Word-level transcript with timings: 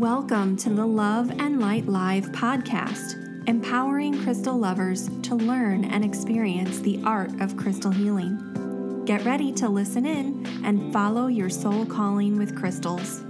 Welcome 0.00 0.56
to 0.56 0.70
the 0.70 0.86
Love 0.86 1.30
and 1.30 1.60
Light 1.60 1.86
Live 1.86 2.32
podcast, 2.32 3.46
empowering 3.46 4.18
crystal 4.22 4.56
lovers 4.56 5.10
to 5.24 5.34
learn 5.34 5.84
and 5.84 6.02
experience 6.02 6.78
the 6.78 7.02
art 7.04 7.38
of 7.38 7.58
crystal 7.58 7.90
healing. 7.90 9.04
Get 9.04 9.26
ready 9.26 9.52
to 9.52 9.68
listen 9.68 10.06
in 10.06 10.46
and 10.64 10.90
follow 10.90 11.26
your 11.26 11.50
soul 11.50 11.84
calling 11.84 12.38
with 12.38 12.56
crystals. 12.56 13.20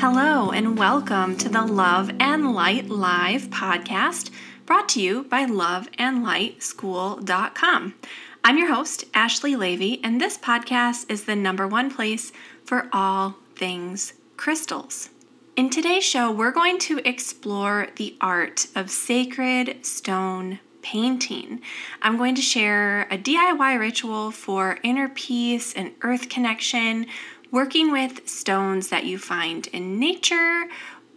Hello, 0.00 0.50
and 0.50 0.76
welcome 0.76 1.36
to 1.36 1.48
the 1.48 1.64
Love 1.64 2.10
and 2.18 2.56
Light 2.56 2.90
Live 2.90 3.50
podcast 3.50 4.32
brought 4.66 4.88
to 4.88 5.00
you 5.00 5.22
by 5.22 5.46
loveandlightschool.com. 5.46 7.94
I'm 8.46 8.58
your 8.58 8.74
host, 8.74 9.06
Ashley 9.14 9.56
Leavy, 9.56 10.00
and 10.04 10.20
this 10.20 10.36
podcast 10.36 11.10
is 11.10 11.24
the 11.24 11.34
number 11.34 11.66
one 11.66 11.90
place 11.90 12.30
for 12.64 12.88
all 12.92 13.36
things 13.54 14.14
crystals. 14.36 15.10
In 15.56 15.70
today's 15.70 16.04
show, 16.04 16.32
we're 16.32 16.50
going 16.50 16.78
to 16.80 16.98
explore 17.08 17.88
the 17.96 18.16
art 18.20 18.66
of 18.74 18.90
sacred 18.90 19.86
stone 19.86 20.58
painting. 20.82 21.60
I'm 22.02 22.16
going 22.16 22.34
to 22.34 22.42
share 22.42 23.02
a 23.02 23.16
DIY 23.16 23.78
ritual 23.78 24.30
for 24.30 24.78
inner 24.82 25.08
peace 25.08 25.72
and 25.72 25.92
earth 26.02 26.28
connection, 26.28 27.06
working 27.50 27.92
with 27.92 28.28
stones 28.28 28.88
that 28.88 29.04
you 29.04 29.16
find 29.16 29.68
in 29.68 29.98
nature 30.00 30.66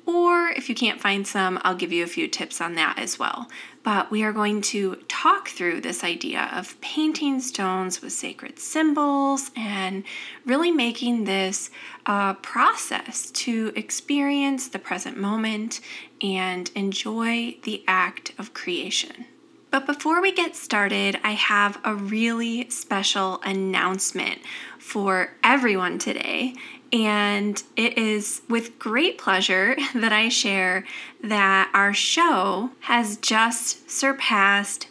or 0.08 0.50
if 0.52 0.70
you 0.70 0.76
can't 0.76 1.02
find 1.02 1.28
some, 1.28 1.60
I'll 1.64 1.76
give 1.76 1.92
you 1.92 2.04
a 2.04 2.08
few 2.08 2.30
tips 2.30 2.62
on 2.62 2.76
that 2.76 2.98
as 2.98 3.20
well. 3.20 3.50
But 3.84 4.10
we 4.10 4.24
are 4.24 4.32
going 4.32 4.62
to 4.62 4.96
talk 5.10 5.50
through 5.50 5.82
this 5.82 6.04
idea 6.04 6.50
of 6.54 6.80
painting 6.80 7.42
stones 7.42 8.02
with 8.02 8.14
sacred 8.14 8.58
symbols 8.58 9.52
and 9.56 10.06
really 10.46 10.72
making 10.72 11.26
this 11.26 11.70
a 12.06 12.36
process 12.42 13.32
to 13.32 13.74
experience 13.76 14.70
the 14.70 14.80
present 14.80 15.18
moment 15.18 15.81
and 16.22 16.72
enjoy 16.74 17.58
the 17.64 17.84
act 17.86 18.31
of 18.40 18.53
creation. 18.53 19.26
But 19.70 19.86
before 19.86 20.22
we 20.22 20.31
get 20.31 20.56
started, 20.56 21.20
I 21.24 21.31
have 21.31 21.80
a 21.84 21.94
really 21.94 22.70
special 22.70 23.42
announcement 23.44 24.40
for 24.80 25.34
everyone 25.44 26.00
today. 26.00 26.56
And 26.94 27.62
it 27.76 27.98
is 27.98 28.42
with 28.50 28.80
great 28.80 29.18
pleasure 29.18 29.76
that 29.94 30.14
I 30.14 30.30
share 30.30 30.86
that 31.24 31.70
our 31.74 31.94
show 31.94 32.72
has 32.82 33.18
just 33.18 33.90
surpassed 33.90 34.88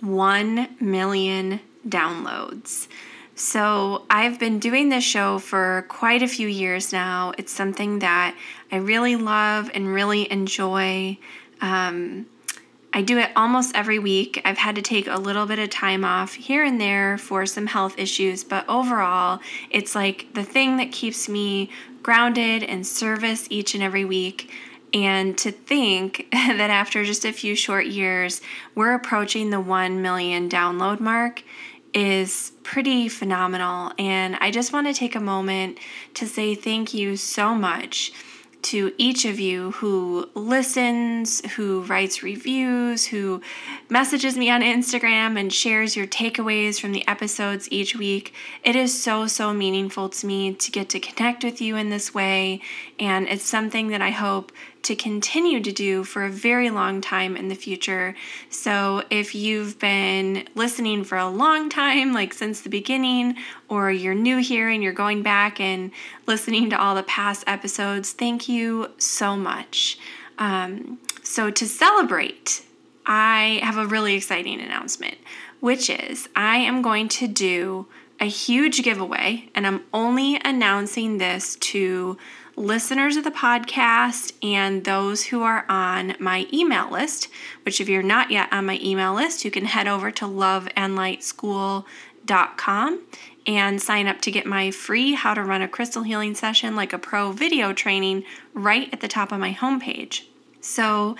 1 0.00 0.76
million 0.80 1.60
downloads. 1.86 2.88
So, 3.34 4.04
I've 4.10 4.40
been 4.40 4.58
doing 4.58 4.88
this 4.88 5.04
show 5.04 5.38
for 5.38 5.86
quite 5.88 6.24
a 6.24 6.28
few 6.28 6.48
years 6.48 6.92
now. 6.92 7.32
It's 7.38 7.52
something 7.52 8.00
that 8.00 8.36
I 8.72 8.76
really 8.78 9.14
love 9.14 9.70
and 9.74 9.94
really 9.94 10.30
enjoy. 10.30 11.18
Um, 11.60 12.26
I 12.92 13.02
do 13.02 13.18
it 13.18 13.30
almost 13.36 13.76
every 13.76 13.98
week. 13.98 14.40
I've 14.44 14.58
had 14.58 14.74
to 14.76 14.82
take 14.82 15.06
a 15.06 15.16
little 15.16 15.46
bit 15.46 15.58
of 15.58 15.70
time 15.70 16.04
off 16.04 16.34
here 16.34 16.64
and 16.64 16.80
there 16.80 17.18
for 17.18 17.44
some 17.44 17.66
health 17.66 17.98
issues, 17.98 18.44
but 18.44 18.68
overall, 18.68 19.40
it's 19.70 19.94
like 19.94 20.32
the 20.34 20.42
thing 20.42 20.78
that 20.78 20.90
keeps 20.90 21.28
me 21.28 21.70
grounded 22.02 22.62
and 22.62 22.86
service 22.86 23.46
each 23.50 23.74
and 23.74 23.82
every 23.82 24.04
week. 24.04 24.50
And 24.94 25.36
to 25.38 25.52
think 25.52 26.28
that 26.32 26.70
after 26.70 27.04
just 27.04 27.26
a 27.26 27.32
few 27.32 27.54
short 27.54 27.86
years, 27.86 28.40
we're 28.74 28.94
approaching 28.94 29.50
the 29.50 29.60
1 29.60 30.00
million 30.00 30.48
download 30.48 30.98
mark 30.98 31.42
is 31.92 32.52
pretty 32.62 33.08
phenomenal. 33.08 33.92
And 33.98 34.36
I 34.40 34.50
just 34.50 34.72
want 34.72 34.86
to 34.86 34.94
take 34.94 35.14
a 35.14 35.20
moment 35.20 35.78
to 36.14 36.26
say 36.26 36.54
thank 36.54 36.94
you 36.94 37.16
so 37.16 37.54
much 37.54 38.12
to 38.62 38.92
each 38.98 39.24
of 39.24 39.38
you 39.38 39.70
who 39.72 40.28
listens, 40.34 41.44
who 41.52 41.82
writes 41.82 42.22
reviews, 42.22 43.06
who 43.06 43.40
messages 43.88 44.36
me 44.36 44.50
on 44.50 44.62
Instagram 44.62 45.38
and 45.38 45.52
shares 45.52 45.96
your 45.96 46.06
takeaways 46.06 46.80
from 46.80 46.92
the 46.92 47.06
episodes 47.06 47.68
each 47.70 47.96
week. 47.96 48.32
It 48.64 48.76
is 48.76 49.00
so, 49.00 49.26
so 49.26 49.52
meaningful 49.52 50.08
to 50.08 50.26
me 50.26 50.54
to 50.54 50.70
get 50.70 50.88
to 50.90 51.00
connect 51.00 51.44
with 51.44 51.60
you 51.60 51.76
in 51.76 51.90
this 51.90 52.12
way. 52.12 52.60
And 52.98 53.28
it's 53.28 53.44
something 53.44 53.88
that 53.88 54.02
I 54.02 54.10
hope 54.10 54.52
to 54.82 54.94
continue 54.94 55.62
to 55.62 55.72
do 55.72 56.04
for 56.04 56.24
a 56.24 56.30
very 56.30 56.70
long 56.70 57.00
time 57.00 57.36
in 57.36 57.48
the 57.48 57.54
future. 57.54 58.14
So, 58.50 59.02
if 59.10 59.34
you've 59.34 59.78
been 59.78 60.48
listening 60.54 61.04
for 61.04 61.18
a 61.18 61.28
long 61.28 61.68
time, 61.68 62.12
like 62.12 62.32
since 62.32 62.60
the 62.60 62.68
beginning, 62.68 63.36
or 63.68 63.90
you're 63.90 64.14
new 64.14 64.38
here 64.38 64.68
and 64.68 64.82
you're 64.82 64.92
going 64.92 65.22
back 65.22 65.60
and 65.60 65.90
listening 66.26 66.70
to 66.70 66.80
all 66.80 66.94
the 66.94 67.02
past 67.02 67.44
episodes, 67.46 68.12
thank 68.12 68.48
you 68.48 68.90
so 68.98 69.36
much. 69.36 69.98
Um, 70.38 70.98
so, 71.22 71.50
to 71.50 71.66
celebrate, 71.66 72.62
I 73.04 73.60
have 73.62 73.76
a 73.76 73.86
really 73.86 74.14
exciting 74.14 74.60
announcement, 74.60 75.16
which 75.60 75.90
is 75.90 76.28
I 76.36 76.58
am 76.58 76.82
going 76.82 77.08
to 77.08 77.26
do 77.26 77.86
a 78.20 78.26
huge 78.26 78.82
giveaway, 78.82 79.48
and 79.54 79.66
I'm 79.66 79.84
only 79.92 80.40
announcing 80.44 81.18
this 81.18 81.56
to 81.56 82.18
listeners 82.58 83.16
of 83.16 83.24
the 83.24 83.30
podcast 83.30 84.34
and 84.42 84.84
those 84.84 85.24
who 85.26 85.42
are 85.42 85.64
on 85.68 86.14
my 86.18 86.46
email 86.52 86.90
list, 86.90 87.28
which, 87.64 87.80
if 87.80 87.88
you're 87.88 88.02
not 88.02 88.30
yet 88.30 88.52
on 88.52 88.66
my 88.66 88.78
email 88.82 89.14
list, 89.14 89.42
you 89.44 89.50
can 89.50 89.64
head 89.64 89.88
over 89.88 90.10
to 90.10 90.24
loveandlightschool.com 90.24 93.02
and 93.46 93.80
sign 93.80 94.06
up 94.06 94.20
to 94.20 94.30
get 94.30 94.44
my 94.44 94.70
free 94.70 95.14
How 95.14 95.32
to 95.34 95.42
Run 95.42 95.62
a 95.62 95.68
Crystal 95.68 96.02
Healing 96.02 96.34
Session 96.34 96.76
like 96.76 96.92
a 96.92 96.98
Pro 96.98 97.32
video 97.32 97.72
training 97.72 98.24
right 98.52 98.90
at 98.92 99.00
the 99.00 99.08
top 99.08 99.32
of 99.32 99.40
my 99.40 99.54
homepage. 99.54 100.24
So, 100.60 101.16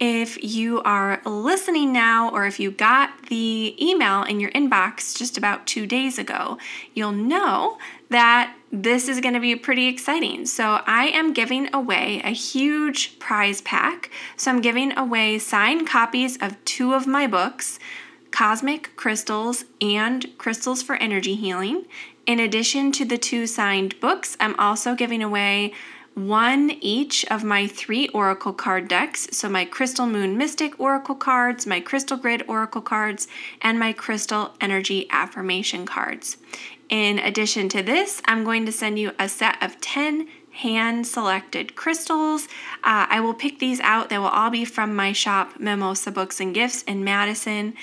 if 0.00 0.42
you 0.44 0.80
are 0.82 1.20
listening 1.24 1.92
now 1.92 2.30
or 2.30 2.46
if 2.46 2.60
you 2.60 2.70
got 2.70 3.10
the 3.28 3.74
email 3.84 4.22
in 4.22 4.38
your 4.38 4.52
inbox 4.52 5.16
just 5.16 5.36
about 5.36 5.66
two 5.66 5.86
days 5.86 6.18
ago, 6.18 6.56
you'll 6.94 7.10
know 7.10 7.78
that 8.08 8.54
this 8.70 9.08
is 9.08 9.20
going 9.20 9.34
to 9.34 9.40
be 9.40 9.56
pretty 9.56 9.86
exciting. 9.86 10.44
So, 10.46 10.80
I 10.86 11.08
am 11.08 11.32
giving 11.32 11.74
away 11.74 12.20
a 12.22 12.30
huge 12.30 13.18
prize 13.18 13.60
pack. 13.62 14.10
So, 14.36 14.50
I'm 14.50 14.60
giving 14.60 14.96
away 14.96 15.38
signed 15.38 15.86
copies 15.86 16.36
of 16.36 16.62
two 16.64 16.94
of 16.94 17.06
my 17.06 17.26
books 17.26 17.78
Cosmic 18.30 18.94
Crystals 18.94 19.64
and 19.80 20.26
Crystals 20.36 20.82
for 20.82 20.96
Energy 20.96 21.34
Healing. 21.34 21.86
In 22.26 22.38
addition 22.38 22.92
to 22.92 23.06
the 23.06 23.16
two 23.16 23.46
signed 23.46 23.98
books, 24.00 24.36
I'm 24.38 24.58
also 24.60 24.94
giving 24.94 25.22
away 25.22 25.72
one 26.14 26.70
each 26.82 27.24
of 27.30 27.44
my 27.44 27.66
three 27.66 28.08
oracle 28.08 28.52
card 28.52 28.88
decks. 28.88 29.28
So, 29.32 29.48
my 29.48 29.64
Crystal 29.64 30.06
Moon 30.06 30.36
Mystic 30.36 30.78
oracle 30.78 31.14
cards, 31.14 31.66
my 31.66 31.80
Crystal 31.80 32.18
Grid 32.18 32.42
oracle 32.46 32.82
cards, 32.82 33.28
and 33.62 33.78
my 33.78 33.94
Crystal 33.94 34.54
Energy 34.60 35.06
affirmation 35.10 35.86
cards. 35.86 36.36
In 36.88 37.18
addition 37.18 37.68
to 37.70 37.82
this, 37.82 38.22
I'm 38.24 38.44
going 38.44 38.64
to 38.66 38.72
send 38.72 38.98
you 38.98 39.12
a 39.18 39.28
set 39.28 39.62
of 39.62 39.80
10 39.80 40.26
hand 40.52 41.06
selected 41.06 41.76
crystals. 41.76 42.46
Uh, 42.82 43.06
I 43.08 43.20
will 43.20 43.34
pick 43.34 43.58
these 43.58 43.78
out. 43.80 44.08
They 44.08 44.18
will 44.18 44.26
all 44.26 44.50
be 44.50 44.64
from 44.64 44.96
my 44.96 45.12
shop, 45.12 45.60
Mimosa 45.60 46.10
Books 46.10 46.40
and 46.40 46.54
Gifts 46.54 46.82
in 46.82 47.04
Madison. 47.04 47.74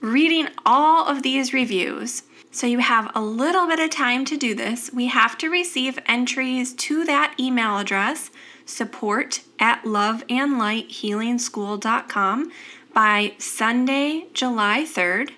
reading 0.01 0.47
all 0.65 1.07
of 1.07 1.23
these 1.23 1.53
reviews. 1.53 2.23
So 2.53 2.67
you 2.67 2.79
have 2.79 3.09
a 3.15 3.21
little 3.21 3.65
bit 3.67 3.79
of 3.79 3.91
time 3.91 4.25
to 4.25 4.35
do 4.35 4.53
this. 4.53 4.91
We 4.91 5.05
have 5.07 5.37
to 5.37 5.49
receive 5.49 5.97
entries 6.05 6.73
to 6.73 7.05
that 7.05 7.33
email 7.39 7.77
address 7.77 8.29
support 8.65 9.39
at 9.59 9.83
loveandlighthealingschool.com 9.83 12.51
by 12.93 13.33
Sunday, 13.37 14.25
July 14.33 14.85
3rd. 14.85 15.31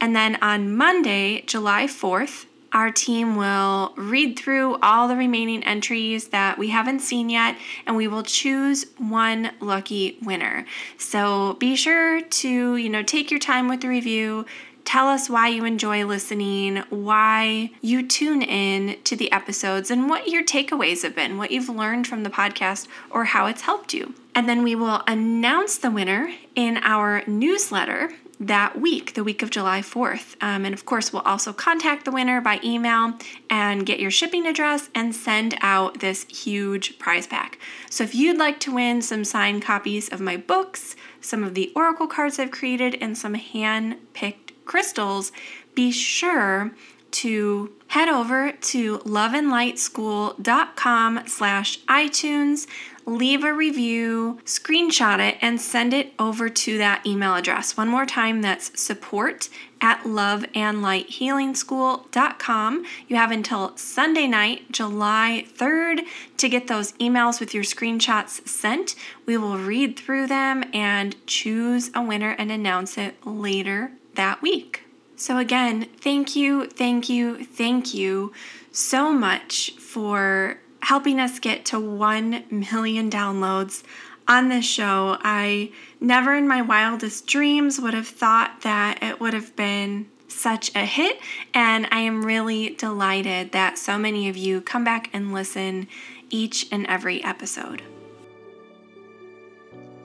And 0.00 0.16
then 0.16 0.36
on 0.42 0.76
Monday, 0.76 1.42
July 1.42 1.86
4th, 1.86 2.46
our 2.72 2.90
team 2.90 3.36
will 3.36 3.94
read 3.96 4.38
through 4.38 4.76
all 4.82 5.08
the 5.08 5.16
remaining 5.16 5.62
entries 5.64 6.28
that 6.28 6.58
we 6.58 6.68
haven't 6.68 7.00
seen 7.00 7.30
yet 7.30 7.56
and 7.86 7.96
we 7.96 8.08
will 8.08 8.22
choose 8.22 8.86
one 8.98 9.52
lucky 9.60 10.18
winner. 10.22 10.66
So 10.98 11.54
be 11.54 11.76
sure 11.76 12.20
to, 12.20 12.76
you 12.76 12.88
know, 12.88 13.02
take 13.02 13.30
your 13.30 13.40
time 13.40 13.68
with 13.68 13.80
the 13.80 13.88
review. 13.88 14.44
Tell 14.84 15.08
us 15.08 15.28
why 15.28 15.48
you 15.48 15.66
enjoy 15.66 16.06
listening, 16.06 16.78
why 16.88 17.72
you 17.82 18.06
tune 18.06 18.40
in 18.40 18.96
to 19.04 19.16
the 19.16 19.30
episodes, 19.32 19.90
and 19.90 20.08
what 20.08 20.28
your 20.28 20.42
takeaways 20.42 21.02
have 21.02 21.14
been, 21.14 21.36
what 21.36 21.50
you've 21.50 21.68
learned 21.68 22.06
from 22.06 22.22
the 22.22 22.30
podcast, 22.30 22.88
or 23.10 23.24
how 23.24 23.44
it's 23.44 23.62
helped 23.62 23.92
you. 23.92 24.14
And 24.34 24.48
then 24.48 24.62
we 24.62 24.74
will 24.74 25.02
announce 25.06 25.76
the 25.76 25.90
winner 25.90 26.32
in 26.54 26.78
our 26.78 27.22
newsletter 27.26 28.12
that 28.40 28.80
week, 28.80 29.14
the 29.14 29.24
week 29.24 29.42
of 29.42 29.50
July 29.50 29.80
4th. 29.80 30.36
Um, 30.40 30.64
and 30.64 30.74
of 30.74 30.84
course, 30.84 31.12
we'll 31.12 31.22
also 31.22 31.52
contact 31.52 32.04
the 32.04 32.12
winner 32.12 32.40
by 32.40 32.60
email 32.62 33.14
and 33.50 33.84
get 33.84 33.98
your 33.98 34.10
shipping 34.10 34.46
address 34.46 34.88
and 34.94 35.14
send 35.14 35.56
out 35.60 36.00
this 36.00 36.24
huge 36.24 36.98
prize 36.98 37.26
pack. 37.26 37.58
So 37.90 38.04
if 38.04 38.14
you'd 38.14 38.38
like 38.38 38.60
to 38.60 38.74
win 38.74 39.02
some 39.02 39.24
signed 39.24 39.62
copies 39.62 40.08
of 40.08 40.20
my 40.20 40.36
books, 40.36 40.94
some 41.20 41.42
of 41.42 41.54
the 41.54 41.72
oracle 41.74 42.06
cards 42.06 42.38
I've 42.38 42.52
created, 42.52 42.96
and 43.00 43.18
some 43.18 43.34
hand 43.34 43.96
picked 44.12 44.52
crystals, 44.64 45.32
be 45.74 45.90
sure 45.90 46.72
to 47.10 47.72
head 47.88 48.08
over 48.08 48.52
to 48.52 48.98
loveandlightschool.com 48.98 51.22
slash 51.26 51.80
itunes 51.86 52.68
leave 53.08 53.42
a 53.42 53.52
review, 53.52 54.38
screenshot 54.44 55.18
it, 55.18 55.36
and 55.40 55.60
send 55.60 55.92
it 55.94 56.12
over 56.18 56.48
to 56.48 56.78
that 56.78 57.06
email 57.06 57.34
address. 57.34 57.76
One 57.76 57.88
more 57.88 58.06
time, 58.06 58.42
that's 58.42 58.80
support 58.80 59.48
at 59.80 60.02
loveandlighthealingschool.com. 60.02 62.84
You 63.06 63.16
have 63.16 63.30
until 63.30 63.76
Sunday 63.76 64.26
night, 64.26 64.70
July 64.70 65.46
3rd, 65.56 66.00
to 66.36 66.48
get 66.48 66.66
those 66.66 66.92
emails 66.94 67.38
with 67.40 67.54
your 67.54 67.64
screenshots 67.64 68.46
sent. 68.46 68.94
We 69.24 69.36
will 69.36 69.56
read 69.56 69.98
through 69.98 70.26
them 70.26 70.64
and 70.74 71.16
choose 71.26 71.90
a 71.94 72.02
winner 72.02 72.32
and 72.32 72.52
announce 72.52 72.98
it 72.98 73.24
later 73.26 73.92
that 74.14 74.42
week. 74.42 74.82
So, 75.16 75.38
again, 75.38 75.86
thank 76.00 76.36
you, 76.36 76.66
thank 76.66 77.08
you, 77.08 77.44
thank 77.44 77.94
you 77.94 78.32
so 78.70 79.12
much 79.12 79.72
for 79.72 80.60
helping 80.80 81.20
us 81.20 81.38
get 81.38 81.64
to 81.66 81.80
1 81.80 82.44
million 82.50 83.10
downloads 83.10 83.82
on 84.26 84.48
this 84.48 84.64
show. 84.64 85.16
I 85.22 85.72
never 86.00 86.34
in 86.34 86.46
my 86.46 86.62
wildest 86.62 87.26
dreams 87.26 87.80
would 87.80 87.94
have 87.94 88.08
thought 88.08 88.60
that 88.62 89.02
it 89.02 89.20
would 89.20 89.34
have 89.34 89.56
been 89.56 90.06
such 90.28 90.74
a 90.76 90.84
hit, 90.84 91.18
and 91.54 91.88
I 91.90 92.00
am 92.00 92.24
really 92.24 92.70
delighted 92.70 93.52
that 93.52 93.78
so 93.78 93.98
many 93.98 94.28
of 94.28 94.36
you 94.36 94.60
come 94.60 94.84
back 94.84 95.10
and 95.12 95.32
listen 95.32 95.88
each 96.30 96.66
and 96.70 96.86
every 96.86 97.24
episode. 97.24 97.82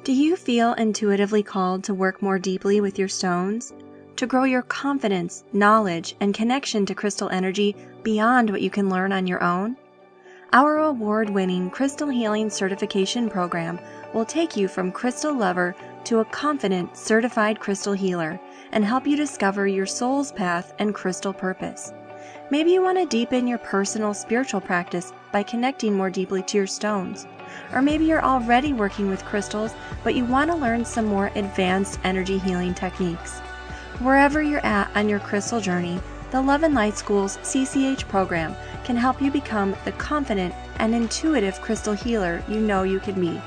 Do 0.04 0.12
you 0.12 0.36
feel 0.36 0.74
intuitively 0.74 1.44
called 1.44 1.84
to 1.86 1.94
work 1.94 2.22
more 2.22 2.40
deeply 2.40 2.82
with 2.82 2.98
your 2.98 3.08
stones? 3.08 3.74
To 4.18 4.28
grow 4.28 4.44
your 4.44 4.62
confidence, 4.64 5.44
knowledge, 5.54 6.16
and 6.20 6.34
connection 6.34 6.86
to 6.86 6.96
crystal 6.96 7.30
energy 7.30 7.76
beyond 8.04 8.50
what 8.50 8.62
you 8.62 8.70
can 8.70 8.90
learn 8.90 9.12
on 9.12 9.28
your 9.28 9.42
own? 9.44 9.76
Our 10.56 10.78
award 10.78 11.32
winning 11.32 11.72
Crystal 11.72 12.10
Healing 12.10 12.48
Certification 12.48 13.28
Program 13.28 13.80
will 14.14 14.24
take 14.24 14.56
you 14.56 14.68
from 14.68 14.92
crystal 14.92 15.34
lover 15.36 15.76
to 16.04 16.20
a 16.20 16.26
confident, 16.26 16.96
certified 16.96 17.60
crystal 17.60 17.94
healer 17.94 18.40
and 18.72 18.86
help 18.86 19.08
you 19.08 19.16
discover 19.18 19.66
your 19.66 19.88
soul's 19.88 20.32
path 20.32 20.76
and 20.78 20.94
crystal 20.94 21.34
purpose. 21.34 21.92
Maybe 22.52 22.70
you 22.70 22.84
want 22.84 23.00
to 23.00 23.08
deepen 23.08 23.48
your 23.48 23.58
personal 23.58 24.14
spiritual 24.14 24.62
practice 24.62 25.12
by 25.32 25.42
connecting 25.42 25.96
more 25.96 26.12
deeply 26.12 26.44
to 26.44 26.58
your 26.58 26.68
stones. 26.68 27.26
Or 27.74 27.82
maybe 27.82 28.06
you're 28.06 28.24
already 28.24 28.74
working 28.74 29.10
with 29.10 29.26
crystals, 29.26 29.74
but 30.04 30.14
you 30.14 30.24
want 30.24 30.52
to 30.52 30.56
learn 30.56 30.86
some 30.86 31.08
more 31.08 31.32
advanced 31.34 32.00
energy 32.04 32.38
healing 32.38 32.76
techniques. 32.76 33.40
Wherever 34.02 34.44
you're 34.44 34.64
at 34.64 34.96
on 34.96 35.10
your 35.10 35.20
crystal 35.20 35.60
journey, 35.60 36.00
the 36.34 36.42
Love 36.42 36.64
and 36.64 36.74
Light 36.74 36.98
School's 36.98 37.38
CCH 37.44 38.08
program 38.08 38.56
can 38.84 38.96
help 38.96 39.22
you 39.22 39.30
become 39.30 39.76
the 39.86 39.92
confident 39.92 40.52
and 40.78 40.96
intuitive 40.96 41.62
crystal 41.62 41.94
healer 41.94 42.44
you 42.50 42.60
know 42.60 42.82
you 42.82 43.00
could 43.00 43.22
be. 43.22 43.40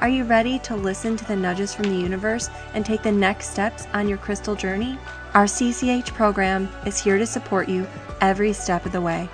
Are 0.00 0.08
you 0.08 0.24
ready 0.24 0.58
to 0.60 0.74
listen 0.74 1.14
to 1.18 1.26
the 1.26 1.36
nudges 1.36 1.74
from 1.74 1.84
the 1.84 1.94
universe 1.94 2.48
and 2.72 2.86
take 2.86 3.02
the 3.02 3.12
next 3.12 3.50
steps 3.50 3.86
on 3.92 4.08
your 4.08 4.16
crystal 4.16 4.54
journey? 4.54 4.96
Our 5.34 5.44
CCH 5.44 6.14
program 6.14 6.70
is 6.86 6.98
here 6.98 7.18
to 7.18 7.26
support 7.26 7.68
you 7.68 7.86
every 8.22 8.54
step 8.54 8.86
of 8.86 8.92
the 8.92 9.00
way. 9.02 9.28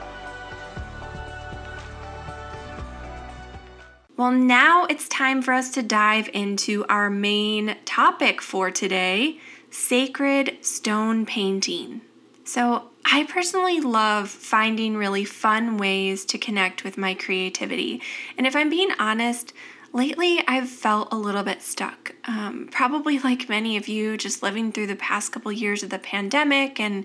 Well, 4.16 4.32
now 4.32 4.86
it's 4.86 5.06
time 5.06 5.40
for 5.40 5.54
us 5.54 5.70
to 5.74 5.84
dive 5.84 6.30
into 6.34 6.84
our 6.88 7.10
main 7.10 7.76
topic 7.84 8.42
for 8.42 8.72
today 8.72 9.38
sacred 9.70 10.64
stone 10.64 11.24
painting. 11.24 12.00
So, 12.48 12.88
I 13.04 13.24
personally 13.24 13.78
love 13.80 14.30
finding 14.30 14.96
really 14.96 15.26
fun 15.26 15.76
ways 15.76 16.24
to 16.24 16.38
connect 16.38 16.82
with 16.82 16.96
my 16.96 17.12
creativity. 17.12 18.00
And 18.38 18.46
if 18.46 18.56
I'm 18.56 18.70
being 18.70 18.88
honest, 18.98 19.52
lately 19.92 20.42
I've 20.48 20.70
felt 20.70 21.12
a 21.12 21.16
little 21.16 21.42
bit 21.42 21.60
stuck. 21.60 22.14
Um, 22.24 22.70
probably 22.70 23.18
like 23.18 23.50
many 23.50 23.76
of 23.76 23.86
you, 23.86 24.16
just 24.16 24.42
living 24.42 24.72
through 24.72 24.86
the 24.86 24.96
past 24.96 25.30
couple 25.30 25.52
years 25.52 25.82
of 25.82 25.90
the 25.90 25.98
pandemic 25.98 26.80
and 26.80 27.04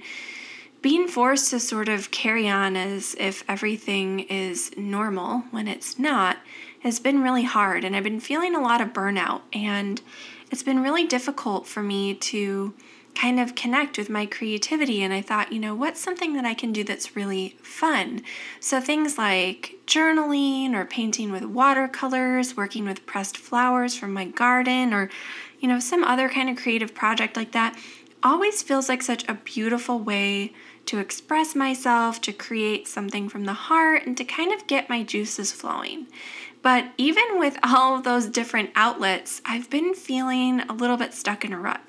being 0.82 1.10
forced 1.10 1.50
to 1.50 1.60
sort 1.60 1.90
of 1.90 2.10
carry 2.10 2.48
on 2.48 2.78
as 2.78 3.14
if 3.20 3.44
everything 3.50 4.22
is 4.22 4.72
normal 4.78 5.40
when 5.52 5.68
it's 5.68 6.00
not 6.00 6.38
has 6.84 7.02
been 7.02 7.22
really 7.22 7.44
hard. 7.44 7.84
And 7.84 7.98
I've 7.98 8.04
been 8.04 8.22
feeling 8.22 8.56
a 8.56 8.62
lot 8.62 8.80
of 8.80 8.94
burnout. 8.94 9.42
And 9.52 10.02
it's 10.50 10.64
been 10.64 10.82
really 10.82 11.06
difficult 11.06 11.68
for 11.68 11.84
me 11.84 12.14
to 12.14 12.74
kind 13.16 13.40
of 13.40 13.56
connect 13.56 13.98
with 13.98 14.10
my 14.10 14.26
creativity. 14.26 15.02
And 15.02 15.14
I 15.14 15.22
thought, 15.22 15.52
you 15.52 15.60
know, 15.60 15.76
what's 15.76 16.00
something 16.00 16.34
that 16.34 16.46
I 16.46 16.54
can 16.54 16.72
do 16.72 16.84
that's 16.84 17.16
really 17.16 17.58
fun? 17.62 18.22
So 18.60 18.80
things 18.80 19.18
like 19.18 19.76
journaling 19.88 20.74
or 20.74 20.86
painting 20.86 21.32
with 21.32 21.44
watercolors, 21.44 22.58
working 22.58 22.86
with 22.86 23.06
pressed 23.06 23.38
flowers 23.38 23.96
from 23.96 24.14
my 24.14 24.26
garden, 24.26 24.94
or, 24.94 25.10
you 25.60 25.68
know, 25.68 25.80
some 25.80 26.04
other 26.04 26.30
kind 26.30 26.50
of 26.50 26.58
creative 26.58 26.94
project 26.94 27.36
like 27.36 27.52
that 27.52 27.78
always 28.24 28.62
feels 28.64 28.88
like 28.90 29.02
such 29.02 29.28
a 29.28 29.34
beautiful 29.34 30.00
way 30.00 30.54
to 30.86 31.00
express 31.00 31.56
myself, 31.56 32.22
to 32.22 32.34
create 32.34 32.88
something 32.88 33.30
from 33.30 33.46
the 33.46 33.54
heart, 33.54 34.06
and 34.06 34.18
to 34.18 34.24
kind 34.24 34.52
of 34.54 34.68
get 34.68 34.90
my 34.90 35.04
juices 35.04 35.52
flowing. 35.52 36.08
But 36.62 36.92
even 36.98 37.38
with 37.38 37.58
all 37.64 37.96
of 37.96 38.04
those 38.04 38.26
different 38.28 38.72
outlets, 38.76 39.42
I've 39.46 39.70
been 39.70 39.94
feeling 39.94 40.62
a 40.62 40.74
little 40.74 40.98
bit 40.98 41.14
stuck 41.14 41.46
in 41.46 41.54
a 41.54 41.60
rut. 41.60 41.82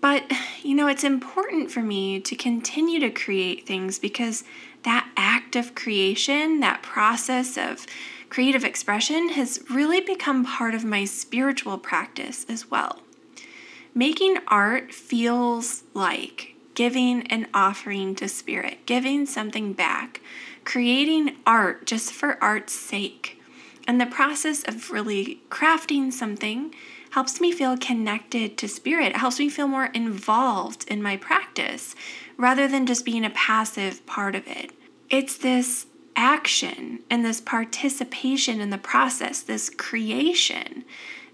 But, 0.00 0.30
you 0.62 0.74
know, 0.74 0.86
it's 0.86 1.04
important 1.04 1.70
for 1.70 1.80
me 1.80 2.20
to 2.20 2.36
continue 2.36 3.00
to 3.00 3.10
create 3.10 3.66
things 3.66 3.98
because 3.98 4.44
that 4.82 5.10
act 5.16 5.56
of 5.56 5.74
creation, 5.74 6.60
that 6.60 6.82
process 6.82 7.56
of 7.56 7.86
creative 8.28 8.64
expression, 8.64 9.30
has 9.30 9.64
really 9.70 10.00
become 10.00 10.44
part 10.44 10.74
of 10.74 10.84
my 10.84 11.04
spiritual 11.04 11.78
practice 11.78 12.44
as 12.48 12.70
well. 12.70 13.00
Making 13.94 14.38
art 14.48 14.92
feels 14.92 15.84
like 15.94 16.54
giving 16.74 17.26
an 17.28 17.48
offering 17.54 18.14
to 18.14 18.28
spirit, 18.28 18.84
giving 18.84 19.24
something 19.24 19.72
back, 19.72 20.20
creating 20.64 21.36
art 21.46 21.86
just 21.86 22.12
for 22.12 22.42
art's 22.44 22.74
sake. 22.74 23.40
And 23.88 24.00
the 24.00 24.06
process 24.06 24.62
of 24.64 24.90
really 24.90 25.40
crafting 25.48 26.12
something 26.12 26.74
helps 27.10 27.40
me 27.40 27.52
feel 27.52 27.76
connected 27.76 28.58
to 28.58 28.68
spirit. 28.68 29.08
It 29.08 29.16
helps 29.16 29.38
me 29.38 29.48
feel 29.48 29.68
more 29.68 29.86
involved 29.86 30.84
in 30.88 31.02
my 31.02 31.16
practice 31.16 31.94
rather 32.36 32.68
than 32.68 32.86
just 32.86 33.04
being 33.04 33.24
a 33.24 33.30
passive 33.30 34.04
part 34.06 34.34
of 34.34 34.46
it. 34.46 34.72
It's 35.08 35.36
this 35.36 35.86
action 36.16 37.00
and 37.10 37.24
this 37.24 37.40
participation 37.40 38.60
in 38.60 38.70
the 38.70 38.78
process, 38.78 39.42
this 39.42 39.70
creation, 39.70 40.84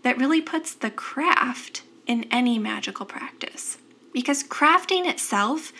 that 0.02 0.18
really 0.18 0.40
puts 0.40 0.74
the 0.74 0.90
craft 0.90 1.82
in 2.06 2.26
any 2.30 2.58
magical 2.58 3.06
practice. 3.06 3.78
Because 4.12 4.42
crafting 4.42 5.06
itself 5.06 5.72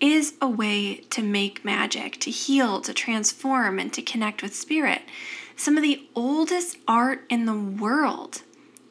is 0.00 0.34
a 0.40 0.48
way 0.48 0.96
to 1.10 1.22
make 1.22 1.64
magic, 1.64 2.18
to 2.20 2.30
heal, 2.30 2.80
to 2.80 2.92
transform, 2.92 3.78
and 3.78 3.92
to 3.92 4.02
connect 4.02 4.42
with 4.42 4.54
spirit. 4.54 5.02
Some 5.56 5.76
of 5.76 5.82
the 5.82 6.06
oldest 6.14 6.76
art 6.86 7.24
in 7.30 7.46
the 7.46 7.54
world 7.54 8.42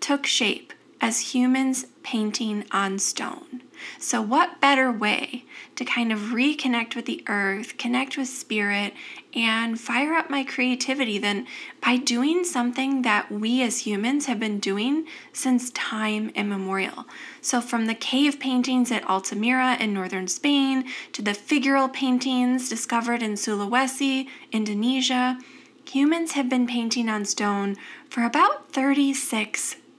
took 0.05 0.27
shape 0.27 0.71
as 1.01 1.33
humans 1.33 1.87
painting 2.03 2.63
on 2.71 2.99
stone. 2.99 3.63
So, 3.97 4.21
what 4.21 4.61
better 4.61 4.91
way 4.91 5.45
to 5.75 5.83
kind 5.83 6.13
of 6.13 6.19
reconnect 6.29 6.95
with 6.95 7.07
the 7.07 7.23
earth, 7.27 7.79
connect 7.79 8.15
with 8.15 8.27
spirit, 8.27 8.93
and 9.33 9.81
fire 9.81 10.13
up 10.13 10.29
my 10.29 10.43
creativity 10.43 11.17
than 11.17 11.47
by 11.81 11.97
doing 11.97 12.43
something 12.43 13.01
that 13.01 13.31
we 13.31 13.63
as 13.63 13.87
humans 13.87 14.27
have 14.27 14.39
been 14.39 14.59
doing 14.59 15.07
since 15.33 15.71
time 15.71 16.29
immemorial? 16.35 17.05
So, 17.41 17.59
from 17.59 17.87
the 17.87 17.95
cave 17.95 18.39
paintings 18.39 18.91
at 18.91 19.09
Altamira 19.09 19.75
in 19.79 19.91
northern 19.91 20.27
Spain 20.27 20.85
to 21.13 21.23
the 21.23 21.31
figural 21.31 21.91
paintings 21.91 22.69
discovered 22.69 23.23
in 23.23 23.33
Sulawesi, 23.33 24.27
Indonesia, 24.51 25.39
humans 25.83 26.33
have 26.33 26.47
been 26.47 26.67
painting 26.67 27.09
on 27.09 27.25
stone 27.25 27.75
for 28.07 28.23
about 28.23 28.71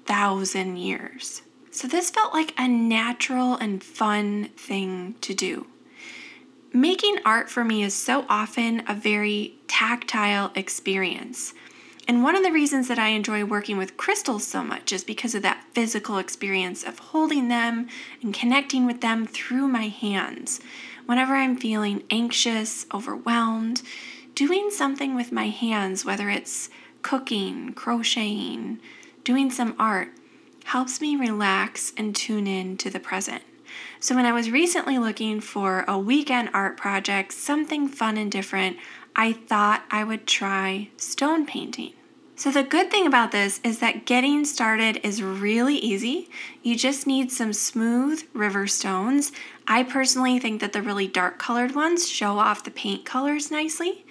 36,000 0.06 0.76
years. 0.76 1.42
So, 1.70 1.88
this 1.88 2.10
felt 2.10 2.32
like 2.32 2.54
a 2.56 2.68
natural 2.68 3.56
and 3.56 3.82
fun 3.82 4.50
thing 4.56 5.16
to 5.20 5.34
do. 5.34 5.66
Making 6.72 7.18
art 7.24 7.50
for 7.50 7.64
me 7.64 7.82
is 7.82 7.94
so 7.94 8.24
often 8.28 8.82
a 8.86 8.94
very 8.94 9.54
tactile 9.66 10.52
experience. 10.54 11.54
And 12.08 12.22
one 12.22 12.36
of 12.36 12.44
the 12.44 12.52
reasons 12.52 12.88
that 12.88 12.98
I 12.98 13.08
enjoy 13.08 13.44
working 13.44 13.78
with 13.78 13.96
crystals 13.96 14.46
so 14.46 14.62
much 14.62 14.92
is 14.92 15.02
because 15.02 15.34
of 15.34 15.42
that 15.42 15.64
physical 15.72 16.18
experience 16.18 16.84
of 16.84 16.98
holding 16.98 17.48
them 17.48 17.88
and 18.22 18.32
connecting 18.32 18.86
with 18.86 19.00
them 19.00 19.26
through 19.26 19.66
my 19.66 19.88
hands. 19.88 20.60
Whenever 21.06 21.34
I'm 21.34 21.56
feeling 21.56 22.04
anxious, 22.10 22.86
overwhelmed, 22.94 23.82
doing 24.34 24.70
something 24.70 25.14
with 25.14 25.32
my 25.32 25.48
hands, 25.48 26.04
whether 26.04 26.30
it's 26.30 26.70
cooking, 27.02 27.72
crocheting, 27.72 28.78
doing 29.26 29.50
some 29.50 29.74
art, 29.76 30.08
helps 30.66 31.00
me 31.00 31.16
relax 31.16 31.92
and 31.96 32.14
tune 32.14 32.46
in 32.46 32.76
to 32.76 32.88
the 32.88 33.00
present. 33.00 33.42
So, 33.98 34.14
when 34.14 34.24
I 34.24 34.30
was 34.30 34.52
recently 34.52 34.98
looking 34.98 35.40
for 35.40 35.84
a 35.88 35.98
weekend 35.98 36.48
art 36.54 36.76
project, 36.76 37.32
something 37.32 37.88
fun 37.88 38.16
and 38.16 38.30
different, 38.30 38.76
I 39.16 39.32
thought 39.32 39.82
I 39.90 40.04
would 40.04 40.28
try 40.28 40.90
stone 40.96 41.44
painting. 41.44 41.92
So, 42.36 42.52
the 42.52 42.62
good 42.62 42.88
thing 42.88 43.04
about 43.04 43.32
this 43.32 43.60
is 43.64 43.80
that 43.80 44.06
getting 44.06 44.44
started 44.44 45.00
is 45.02 45.24
really 45.24 45.76
easy. 45.76 46.30
You 46.62 46.76
just 46.76 47.04
need 47.04 47.32
some 47.32 47.52
smooth 47.52 48.22
river 48.32 48.68
stones. 48.68 49.32
I 49.66 49.82
personally 49.82 50.38
think 50.38 50.60
that 50.60 50.72
the 50.72 50.82
really 50.82 51.08
dark 51.08 51.40
colored 51.40 51.74
ones 51.74 52.08
show 52.08 52.38
off 52.38 52.62
the 52.62 52.70
paint 52.70 53.04
colors 53.04 53.50
nicely, 53.50 54.04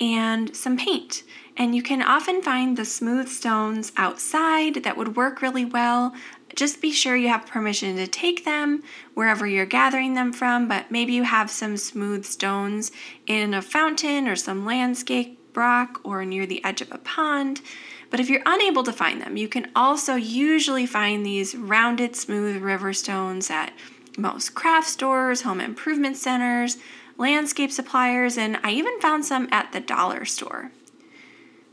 and 0.00 0.56
some 0.56 0.76
paint. 0.76 1.22
And 1.56 1.74
you 1.74 1.82
can 1.82 2.02
often 2.02 2.42
find 2.42 2.76
the 2.76 2.84
smooth 2.84 3.28
stones 3.28 3.90
outside 3.96 4.84
that 4.84 4.96
would 4.96 5.16
work 5.16 5.40
really 5.40 5.64
well. 5.64 6.14
Just 6.54 6.82
be 6.82 6.92
sure 6.92 7.16
you 7.16 7.28
have 7.28 7.46
permission 7.46 7.96
to 7.96 8.06
take 8.06 8.44
them 8.44 8.82
wherever 9.14 9.46
you're 9.46 9.64
gathering 9.66 10.14
them 10.14 10.32
from, 10.32 10.68
but 10.68 10.90
maybe 10.90 11.14
you 11.14 11.22
have 11.22 11.50
some 11.50 11.76
smooth 11.78 12.26
stones 12.26 12.92
in 13.26 13.54
a 13.54 13.62
fountain 13.62 14.28
or 14.28 14.36
some 14.36 14.66
landscape 14.66 15.38
rock 15.54 16.00
or 16.04 16.24
near 16.26 16.44
the 16.44 16.62
edge 16.62 16.82
of 16.82 16.92
a 16.92 16.98
pond. 16.98 17.62
But 18.10 18.20
if 18.20 18.28
you're 18.28 18.42
unable 18.44 18.82
to 18.84 18.92
find 18.92 19.20
them, 19.20 19.36
you 19.36 19.48
can 19.48 19.70
also 19.74 20.14
usually 20.14 20.86
find 20.86 21.24
these 21.24 21.54
rounded, 21.56 22.14
smooth 22.14 22.62
river 22.62 22.92
stones 22.92 23.50
at 23.50 23.72
most 24.18 24.54
craft 24.54 24.88
stores, 24.88 25.42
home 25.42 25.60
improvement 25.60 26.16
centers, 26.16 26.76
landscape 27.18 27.72
suppliers, 27.72 28.36
and 28.36 28.58
I 28.62 28.72
even 28.72 29.00
found 29.00 29.24
some 29.24 29.48
at 29.50 29.72
the 29.72 29.80
dollar 29.80 30.24
store. 30.24 30.70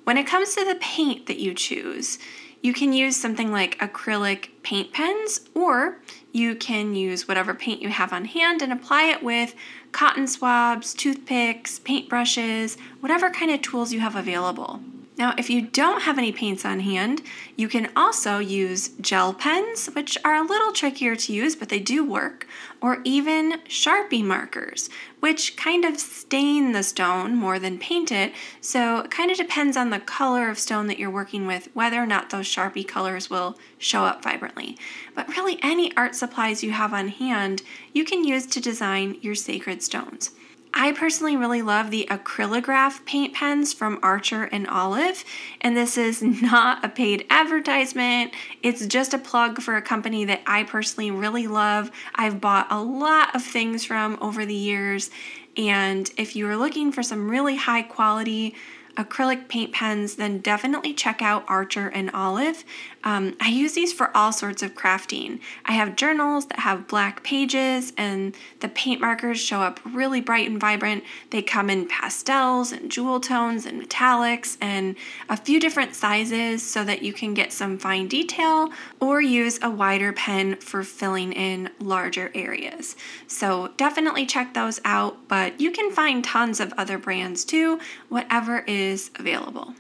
When 0.04 0.18
it 0.18 0.28
comes 0.28 0.54
to 0.56 0.66
the 0.66 0.76
paint 0.76 1.28
that 1.28 1.40
you 1.40 1.54
choose, 1.54 2.20
you 2.62 2.74
can 2.74 2.94
use 2.94 3.16
something 3.16 3.52
like 3.52 3.80
acrylic 3.80 4.50
paint 4.64 4.94
pens, 4.94 5.42
or 5.54 6.00
you 6.32 6.56
can 6.56 6.96
use 6.96 7.28
whatever 7.28 7.54
paint 7.54 7.82
you 7.82 7.90
have 7.90 8.12
on 8.14 8.26
hand 8.26 8.62
and 8.62 8.72
apply 8.72 9.04
it 9.04 9.24
with 9.24 9.56
cotton 9.92 10.28
swabs, 10.28 10.94
toothpicks, 10.94 11.80
paintbrushes, 11.80 12.78
whatever 13.00 13.30
kind 13.30 13.52
of 13.52 13.62
tools 13.62 13.94
you 13.94 14.00
have 14.02 14.16
available. 14.16 14.82
Now, 15.16 15.36
if 15.38 15.48
you 15.48 15.62
don't 15.62 16.02
have 16.02 16.18
any 16.18 16.32
paints 16.32 16.66
on 16.66 16.80
hand, 16.80 17.22
you 17.56 17.68
can 17.68 17.92
also 17.96 18.40
use 18.40 18.90
gel 19.00 19.32
pens, 19.32 19.86
which 19.88 20.18
are 20.26 20.36
a 20.36 20.42
little 20.42 20.72
trickier 20.72 21.16
to 21.16 21.34
use, 21.34 21.56
but 21.56 21.70
they 21.70 21.80
do 21.80 22.04
work, 22.04 22.48
or 22.82 23.00
even 23.04 23.60
Sharpie 23.68 24.24
markers, 24.24 24.90
which 25.20 25.56
kind 25.56 25.86
of 25.86 26.00
stain 26.00 26.72
the 26.72 26.82
stone 26.82 27.36
more 27.36 27.60
than 27.60 27.78
paint 27.78 28.12
it. 28.12 28.34
So 28.60 29.02
it 29.02 29.12
kind 29.12 29.30
of 29.30 29.38
depends 29.38 29.78
on 29.78 29.92
the 29.92 30.00
color 30.00 30.50
of 30.50 30.58
stone 30.58 30.88
that 30.88 30.98
you're 30.98 31.12
working 31.12 31.46
with, 31.46 31.70
whether 31.76 32.02
or 32.02 32.08
not 32.08 32.32
those 32.32 32.48
Sharpie 32.48 32.88
colors 32.88 33.30
will 33.30 33.60
show 33.78 34.06
up 34.06 34.24
vibrantly. 34.24 34.80
But 35.14 35.28
really, 35.28 35.60
any 35.62 35.96
art 35.96 36.16
supplies 36.16 36.64
you 36.64 36.72
have 36.72 36.92
on 36.92 37.10
hand, 37.10 37.62
you 37.94 38.04
can 38.04 38.24
use 38.24 38.48
to 38.48 38.60
design 38.60 39.18
your 39.22 39.36
sacred 39.36 39.84
stones. 39.84 40.32
I 40.76 40.92
personally 40.92 41.38
really 41.38 41.62
love 41.62 41.92
the 41.92 42.08
acrylograph 42.10 43.06
paint 43.06 43.36
pens 43.36 43.74
from 43.74 44.00
Archer 44.02 44.46
and 44.46 44.68
Olive, 44.68 45.24
and 45.62 45.78
this 45.78 45.98
is 45.98 46.22
not 46.42 46.84
a 46.84 46.90
paid 46.90 47.26
advertisement. 47.30 48.34
It's 48.64 48.86
just 48.88 49.14
a 49.14 49.20
plug 49.20 49.62
for 49.62 49.76
a 49.76 49.82
company 49.82 50.26
that 50.26 50.42
I 50.48 50.64
personally 50.64 51.12
really 51.12 51.46
love. 51.46 51.92
I've 52.16 52.42
bought 52.42 52.68
a 52.72 52.82
lot 52.82 53.36
of 53.36 53.44
things 53.44 53.86
from 53.86 54.18
over 54.20 54.46
the 54.46 54.56
years, 54.56 55.12
and 55.56 56.10
if 56.18 56.36
you 56.36 56.48
are 56.50 56.58
looking 56.58 56.92
for 56.92 57.04
some 57.04 57.30
really 57.30 57.56
high 57.56 57.84
quality 57.84 58.56
acrylic 58.98 59.48
paint 59.48 59.74
pens, 59.74 60.16
then 60.16 60.40
definitely 60.40 60.94
check 60.94 61.22
out 61.22 61.44
Archer 61.48 61.88
and 61.88 62.12
Olive. 62.12 62.64
Um, 63.04 63.36
I 63.42 63.50
use 63.50 63.74
these 63.74 63.92
for 63.92 64.16
all 64.16 64.32
sorts 64.32 64.64
of 64.64 64.76
crafting. 64.76 65.40
I 65.66 65.74
have 65.74 65.96
journals 65.96 66.46
that 66.48 66.60
have 66.60 66.88
black 66.88 67.24
pages, 67.24 67.92
and 67.98 68.36
the 68.60 68.70
paint 68.70 69.02
markers 69.02 69.40
show 69.40 69.62
up 69.62 69.80
really 69.86 70.22
bright 70.22 70.50
and 70.50 70.60
vibrant. 70.60 71.04
They 71.32 71.42
come 71.42 71.70
in 71.70 71.88
pastels 71.88 72.72
and 72.72 72.92
jewel 72.92 73.20
tones 73.20 73.66
and 73.66 73.82
metallics 73.82 74.58
and 74.62 74.96
a 75.30 75.38
few 75.38 75.60
different 75.60 75.96
sizes 75.96 76.64
so 76.64 76.84
that 76.84 77.02
you 77.02 77.14
can 77.14 77.34
get 77.34 77.52
some 77.52 77.78
fine 77.78 78.08
detail 78.08 78.70
or 79.00 79.22
use 79.22 79.60
a 79.62 79.70
wider 79.70 80.14
pen 80.14 80.56
for 80.58 80.84
filling 80.84 81.34
in 81.34 81.70
larger 81.80 82.32
areas. 82.34 82.96
So 83.28 83.72
definitely 83.76 84.26
check 84.26 84.54
those 84.54 84.80
out, 84.86 85.28
but 85.28 85.60
you 85.60 85.72
can 85.72 85.92
find 85.92 86.24
tons 86.24 86.60
of 86.60 86.74
other 86.78 86.98
brands 86.98 87.44
too, 87.44 87.80
whatever 88.10 88.60
is 88.68 88.84
is 88.94 89.10
available. 89.16 89.74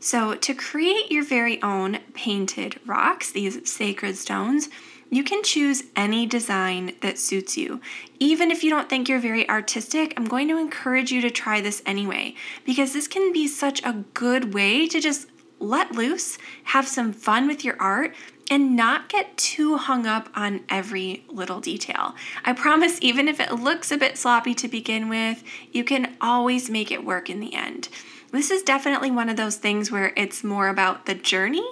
So, 0.00 0.34
to 0.34 0.54
create 0.54 1.10
your 1.10 1.24
very 1.24 1.60
own 1.62 1.98
painted 2.12 2.78
rocks, 2.84 3.32
these 3.32 3.68
sacred 3.68 4.16
stones, 4.16 4.68
you 5.10 5.22
can 5.22 5.42
choose 5.42 5.84
any 5.94 6.26
design 6.26 6.94
that 7.00 7.18
suits 7.18 7.56
you. 7.56 7.80
Even 8.18 8.50
if 8.50 8.64
you 8.64 8.70
don't 8.70 8.88
think 8.88 9.08
you're 9.08 9.20
very 9.20 9.48
artistic, 9.48 10.12
I'm 10.16 10.26
going 10.26 10.48
to 10.48 10.58
encourage 10.58 11.12
you 11.12 11.20
to 11.20 11.30
try 11.30 11.60
this 11.60 11.82
anyway 11.86 12.34
because 12.64 12.92
this 12.92 13.06
can 13.06 13.32
be 13.32 13.46
such 13.46 13.82
a 13.84 14.04
good 14.14 14.52
way 14.52 14.86
to 14.88 15.00
just 15.00 15.28
let 15.58 15.92
loose, 15.92 16.38
have 16.64 16.86
some 16.86 17.12
fun 17.12 17.46
with 17.46 17.64
your 17.64 17.80
art, 17.80 18.14
and 18.50 18.76
not 18.76 19.08
get 19.08 19.36
too 19.36 19.76
hung 19.76 20.06
up 20.06 20.28
on 20.34 20.60
every 20.68 21.24
little 21.28 21.60
detail. 21.60 22.14
I 22.44 22.52
promise, 22.52 22.98
even 23.00 23.28
if 23.28 23.40
it 23.40 23.52
looks 23.52 23.90
a 23.90 23.96
bit 23.96 24.18
sloppy 24.18 24.54
to 24.54 24.68
begin 24.68 25.08
with, 25.08 25.42
you 25.72 25.82
can 25.82 26.16
always 26.20 26.70
make 26.70 26.90
it 26.90 27.04
work 27.04 27.28
in 27.30 27.40
the 27.40 27.54
end. 27.54 27.88
This 28.36 28.50
is 28.50 28.62
definitely 28.62 29.10
one 29.10 29.30
of 29.30 29.38
those 29.38 29.56
things 29.56 29.90
where 29.90 30.12
it's 30.14 30.44
more 30.44 30.68
about 30.68 31.06
the 31.06 31.14
journey 31.14 31.66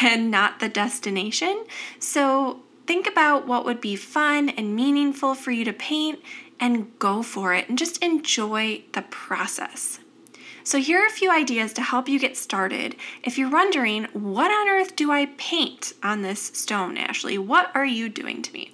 and 0.00 0.30
not 0.30 0.60
the 0.60 0.68
destination. 0.68 1.66
So 1.98 2.60
think 2.86 3.06
about 3.06 3.46
what 3.46 3.66
would 3.66 3.82
be 3.82 3.96
fun 3.96 4.48
and 4.48 4.74
meaningful 4.74 5.34
for 5.34 5.50
you 5.50 5.62
to 5.66 5.74
paint 5.74 6.22
and 6.58 6.98
go 6.98 7.22
for 7.22 7.52
it 7.52 7.68
and 7.68 7.76
just 7.76 8.02
enjoy 8.02 8.82
the 8.94 9.02
process. 9.02 9.98
So, 10.64 10.78
here 10.78 11.00
are 11.00 11.06
a 11.06 11.10
few 11.10 11.30
ideas 11.30 11.72
to 11.74 11.82
help 11.82 12.08
you 12.08 12.18
get 12.18 12.36
started. 12.36 12.96
If 13.22 13.36
you're 13.38 13.50
wondering, 13.50 14.04
what 14.14 14.50
on 14.50 14.68
earth 14.68 14.96
do 14.96 15.12
I 15.12 15.26
paint 15.36 15.92
on 16.02 16.22
this 16.22 16.40
stone, 16.40 16.96
Ashley? 16.96 17.38
What 17.38 17.70
are 17.76 17.84
you 17.84 18.08
doing 18.08 18.42
to 18.42 18.52
me? 18.52 18.72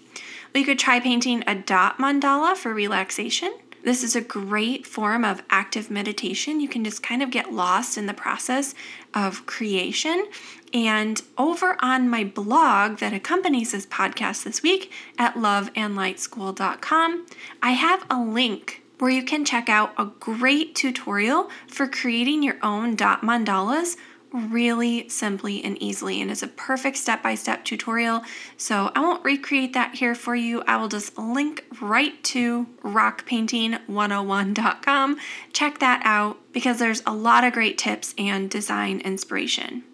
You 0.55 0.65
could 0.65 0.79
try 0.79 1.01
painting 1.01 1.43
a 1.47 1.55
dot 1.55 1.99
mandala 1.99 2.57
for 2.57 2.73
relaxation. 2.73 3.53
This 3.83 4.05
is 4.05 4.15
a 4.15 4.21
great 4.21 4.87
form 4.87 5.25
of 5.25 5.43
active 5.51 5.91
meditation. 5.91 6.61
You 6.61 6.69
can 6.69 6.85
just 6.85 7.03
kind 7.03 7.23
of 7.23 7.31
get 7.31 7.53
lost 7.53 7.99
in 7.99 8.07
the 8.07 8.15
process 8.15 8.75
of 9.13 9.45
creation. 9.47 10.27
And 10.73 11.21
over 11.37 11.77
on 11.81 12.09
my 12.09 12.25
blog 12.25 12.99
that 12.99 13.13
accompanies 13.13 13.73
this 13.73 13.87
podcast 13.87 14.45
this 14.45 14.63
week 14.63 14.93
at 15.19 15.35
loveandlightschool.com, 15.35 17.27
I 17.63 17.71
have 17.73 18.07
a 18.09 18.21
link 18.21 18.83
where 18.99 19.11
you 19.11 19.25
can 19.25 19.45
check 19.45 19.69
out 19.69 19.93
a 19.99 20.05
great 20.05 20.77
tutorial 20.77 21.51
for 21.67 21.89
creating 21.89 22.43
your 22.43 22.59
own 22.63 22.95
dot 22.95 23.23
mandalas 23.23 23.97
really 24.33 25.09
simply 25.09 25.65
and 25.65 25.83
easily 25.83 26.23
and 26.23 26.31
it's 26.31 26.43
a 26.43 26.49
perfect 26.49 26.97
step-by-step 26.97 27.65
tutorial. 27.65 28.23
So 28.57 28.91
i 28.95 29.01
won't 29.01 29.25
recreate 29.25 29.73
that 29.75 29.97
here 29.97 30.15
for 30.15 30.35
you. 30.35 30.63
I 30.67 30.77
will 30.77 30.89
just 30.89 31.19
link 31.19 31.67
right 31.81 32.23
to 32.25 32.67
rockpainting101.com 32.83 35.17
check 35.53 35.79
that 35.79 36.01
out 36.05 36.39
because 36.53 36.79
there's 36.79 37.03
a 37.07 37.15
lot 37.15 37.45
of 37.45 37.53
great 37.53 37.79
tips 37.79 38.15
and 38.19 38.51
design 38.51 39.01
inspiration. 39.01 39.85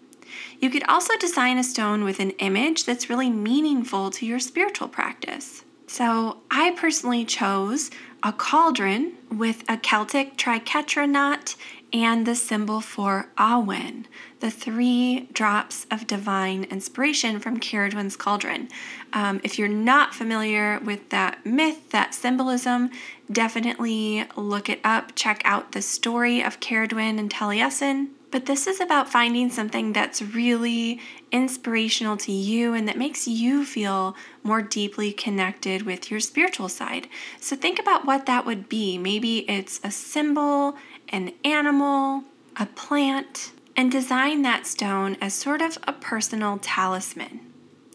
You 0.59 0.69
could 0.69 0.83
also 0.87 1.17
design 1.17 1.57
a 1.57 1.63
stone 1.63 2.03
with 2.03 2.19
an 2.19 2.31
image 2.31 2.85
that's 2.85 3.09
really 3.09 3.29
meaningful 3.29 4.11
to 4.11 4.25
your 4.25 4.39
spiritual 4.39 4.87
practice. 4.87 5.63
So 5.87 6.37
I 6.51 6.71
personally 6.71 7.25
chose 7.25 7.89
a 8.21 8.33
cauldron 8.33 9.13
with 9.31 9.63
a 9.69 9.77
Celtic 9.77 10.37
triquetra 10.37 11.09
knot 11.09 11.55
and 11.91 12.25
the 12.25 12.35
symbol 12.35 12.81
for 12.81 13.29
Awen, 13.37 14.05
the 14.39 14.51
three 14.51 15.27
drops 15.33 15.85
of 15.91 16.07
divine 16.07 16.63
inspiration 16.65 17.39
from 17.39 17.59
Ceridwen's 17.59 18.15
cauldron. 18.15 18.69
Um, 19.11 19.41
if 19.43 19.59
you're 19.59 19.67
not 19.67 20.13
familiar 20.13 20.79
with 20.79 21.09
that 21.09 21.45
myth, 21.45 21.89
that 21.89 22.13
symbolism, 22.13 22.89
definitely 23.31 24.25
look 24.35 24.69
it 24.69 24.79
up. 24.83 25.13
Check 25.15 25.41
out 25.43 25.73
the 25.73 25.81
story 25.81 26.41
of 26.41 26.59
Ceridwen 26.59 27.19
and 27.19 27.29
Taliesin. 27.29 28.09
But 28.31 28.45
this 28.45 28.67
is 28.67 28.79
about 28.79 29.09
finding 29.09 29.49
something 29.49 29.91
that's 29.91 30.21
really 30.21 30.99
inspirational 31.31 32.15
to 32.17 32.31
you 32.31 32.75
and 32.75 32.87
that 32.87 32.97
makes 32.97 33.27
you 33.27 33.65
feel 33.65 34.15
more 34.43 34.61
deeply 34.61 35.11
connected 35.11 35.81
with 35.81 36.11
your 36.11 36.19
spiritual 36.19 36.69
side. 36.69 37.07
So 37.39 37.55
think 37.55 37.79
about 37.79 38.05
what 38.05 38.27
that 38.27 38.45
would 38.45 38.69
be. 38.69 38.99
Maybe 38.99 39.49
it's 39.49 39.79
a 39.83 39.89
symbol, 39.89 40.75
an 41.09 41.33
animal, 41.43 42.23
a 42.55 42.67
plant, 42.67 43.51
and 43.79 43.93
design 43.93 44.41
that 44.41 44.67
stone 44.67 45.15
as 45.21 45.33
sort 45.33 45.61
of 45.61 45.77
a 45.87 45.93
personal 45.93 46.59
talisman. 46.61 47.39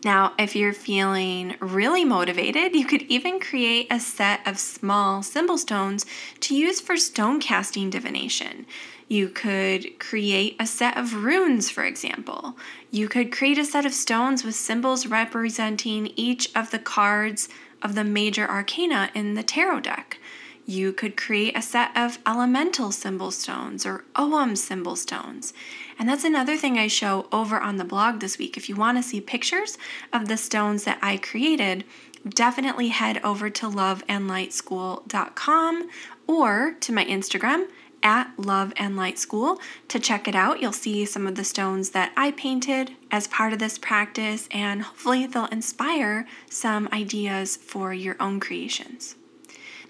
Now, 0.02 0.32
if 0.38 0.56
you're 0.56 0.72
feeling 0.72 1.56
really 1.60 2.06
motivated, 2.06 2.74
you 2.74 2.86
could 2.86 3.02
even 3.02 3.38
create 3.38 3.88
a 3.90 4.00
set 4.00 4.40
of 4.46 4.58
small 4.58 5.22
symbol 5.22 5.58
stones 5.58 6.06
to 6.40 6.56
use 6.56 6.80
for 6.80 6.96
stone 6.96 7.38
casting 7.38 7.90
divination. 7.90 8.64
You 9.08 9.28
could 9.28 9.98
create 9.98 10.56
a 10.58 10.66
set 10.66 10.96
of 10.96 11.22
runes, 11.22 11.68
for 11.68 11.84
example. 11.84 12.56
You 12.90 13.06
could 13.06 13.30
create 13.30 13.58
a 13.58 13.64
set 13.66 13.84
of 13.84 13.92
stones 13.92 14.42
with 14.42 14.54
symbols 14.54 15.06
representing 15.06 16.14
each 16.16 16.48
of 16.56 16.70
the 16.70 16.78
cards 16.78 17.50
of 17.82 17.94
the 17.94 18.04
major 18.04 18.48
arcana 18.48 19.10
in 19.14 19.34
the 19.34 19.42
tarot 19.42 19.80
deck. 19.80 20.18
You 20.66 20.92
could 20.92 21.16
create 21.16 21.56
a 21.56 21.62
set 21.62 21.96
of 21.96 22.18
elemental 22.26 22.90
symbol 22.90 23.30
stones 23.30 23.84
or 23.84 24.04
Ogham 24.16 24.56
symbol 24.56 24.96
stones. 24.96 25.52
And 25.98 26.08
that's 26.08 26.24
another 26.24 26.56
thing 26.56 26.78
I 26.78 26.86
show 26.88 27.26
over 27.30 27.60
on 27.60 27.76
the 27.76 27.84
blog 27.84 28.20
this 28.20 28.38
week. 28.38 28.56
If 28.56 28.66
you 28.68 28.76
want 28.76 28.96
to 28.98 29.02
see 29.02 29.20
pictures 29.20 29.76
of 30.12 30.28
the 30.28 30.38
stones 30.38 30.84
that 30.84 30.98
I 31.02 31.16
created, 31.18 31.84
definitely 32.26 32.88
head 32.88 33.20
over 33.22 33.50
to 33.50 33.66
loveandlightschool.com 33.66 35.90
or 36.26 36.76
to 36.80 36.92
my 36.92 37.04
Instagram 37.04 37.66
at 38.02 38.32
Love 38.38 38.72
and 38.76 38.96
Light 38.96 39.18
School 39.18 39.60
to 39.88 39.98
check 39.98 40.26
it 40.28 40.34
out. 40.34 40.62
You'll 40.62 40.72
see 40.72 41.04
some 41.04 41.26
of 41.26 41.34
the 41.34 41.44
stones 41.44 41.90
that 41.90 42.12
I 42.16 42.30
painted 42.30 42.92
as 43.10 43.26
part 43.26 43.52
of 43.52 43.58
this 43.58 43.76
practice, 43.78 44.48
and 44.50 44.80
hopefully, 44.82 45.26
they'll 45.26 45.44
inspire 45.46 46.26
some 46.50 46.88
ideas 46.92 47.56
for 47.56 47.94
your 47.94 48.16
own 48.20 48.40
creations. 48.40 49.16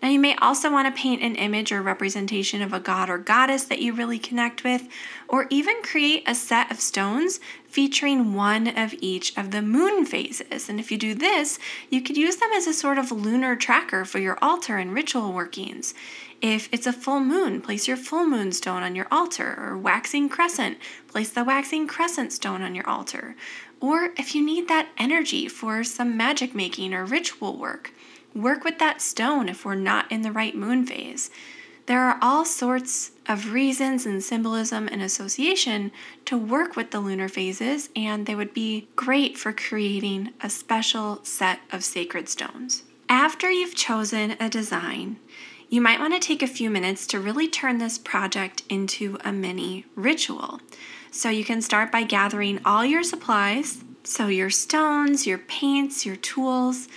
Now, 0.05 0.11
you 0.11 0.21
may 0.21 0.37
also 0.37 0.71
want 0.71 0.87
to 0.87 1.03
paint 1.03 1.23
an 1.23 1.35
image 1.35 1.73
or 1.73 1.81
representation 1.81 2.61
of 2.61 2.75
a 2.75 2.79
god 2.79 3.09
or 3.09 3.17
goddess 3.17 3.65
that 3.65 3.81
you 3.81 3.95
really 3.95 4.19
connect 4.19 4.63
with, 4.63 4.87
or 5.29 5.47
even 5.49 5.81
create 5.83 6.25
a 6.27 6.35
set 6.35 6.71
of 6.71 6.79
stones 6.79 7.41
featuring 7.67 8.35
one 8.35 8.67
of 8.67 8.95
each 9.01 9.35
of 9.35 9.51
the 9.51 9.63
moon 9.63 10.05
phases. 10.05 10.69
And 10.69 10.79
if 10.79 10.93
you 10.93 10.99
do 10.99 11.15
this, 11.15 11.59
you 11.89 12.03
could 12.03 12.19
use 12.19 12.37
them 12.37 12.51
as 12.55 12.67
a 12.67 12.75
sort 12.75 12.99
of 12.99 13.13
lunar 13.13 13.57
tracker 13.57 14.05
for 14.05 14.19
your 14.19 14.37
altar 14.43 14.77
and 14.77 14.93
ritual 14.93 15.33
workings. 15.33 15.95
If 16.43 16.69
it's 16.71 16.87
a 16.87 16.93
full 16.93 17.21
moon, 17.21 17.63
place 17.63 17.89
your 17.89 17.97
full 17.97 18.27
moon 18.27 18.53
stone 18.53 18.83
on 18.83 18.95
your 18.95 19.07
altar, 19.11 19.59
or 19.59 19.79
waxing 19.79 20.29
crescent, 20.29 20.77
place 21.09 21.31
the 21.31 21.45
waxing 21.45 21.87
crescent 21.87 22.31
stone 22.31 22.61
on 22.61 22.75
your 22.75 22.87
altar. 22.87 23.37
Or 23.81 24.11
if 24.19 24.35
you 24.35 24.45
need 24.45 24.69
that 24.69 24.91
energy 24.99 25.49
for 25.49 25.83
some 25.83 26.15
magic 26.15 26.55
making 26.55 26.93
or 26.93 27.07
ritual 27.07 27.57
work, 27.57 27.94
Work 28.35 28.65
with 28.65 28.79
that 28.81 29.01
stone 29.01 29.49
if 29.49 29.65
we're 29.65 29.77
not 29.77 30.11
in 30.11 30.23
the 30.23 30.33
right 30.33 30.57
moon 30.57 30.87
phase. 30.87 31.31
There 31.87 32.01
are 32.01 32.19
all 32.23 32.45
sorts 32.45 33.13
of 33.29 33.53
reasons 33.53 34.07
and 34.07 34.25
symbolism 34.25 34.89
and 34.89 35.03
association 35.03 35.93
to 36.25 36.37
work 36.37 36.77
with 36.77 36.91
the 36.91 37.01
lunar 37.01 37.29
phases, 37.29 37.91
and 37.95 38.25
they 38.27 38.35
would 38.35 38.55
be 38.55 38.89
great 38.97 39.37
for 39.37 39.53
creating 39.53 40.33
a 40.41 40.49
special 40.49 41.21
set 41.25 41.61
of 41.71 41.85
sacred 41.85 42.29
stones. 42.29 42.85
After 43.09 43.51
you've 43.51 43.75
chosen 43.75 44.35
a 44.41 44.49
design, 44.49 45.19
you 45.69 45.81
might 45.81 46.01
want 46.01 46.15
to 46.15 46.27
take 46.27 46.43
a 46.43 46.47
few 46.47 46.71
minutes 46.71 47.07
to 47.09 47.21
really 47.21 47.49
turn 47.49 47.79
this 47.79 47.99
project 47.99 48.63
into 48.69 49.19
a 49.23 49.31
mini 49.31 49.85
ritual. 49.95 50.61
So 51.11 51.29
you 51.29 51.45
can 51.45 51.61
start 51.61 51.93
by 51.93 52.03
gathering 52.03 52.61
all 52.65 52.85
your 52.85 53.03
supplies, 53.03 53.85
so 54.05 54.29
your 54.29 54.51
stones, 54.51 55.27
your 55.27 55.39
paints, 55.39 56.07
your 56.07 56.17
tools, 56.17 56.89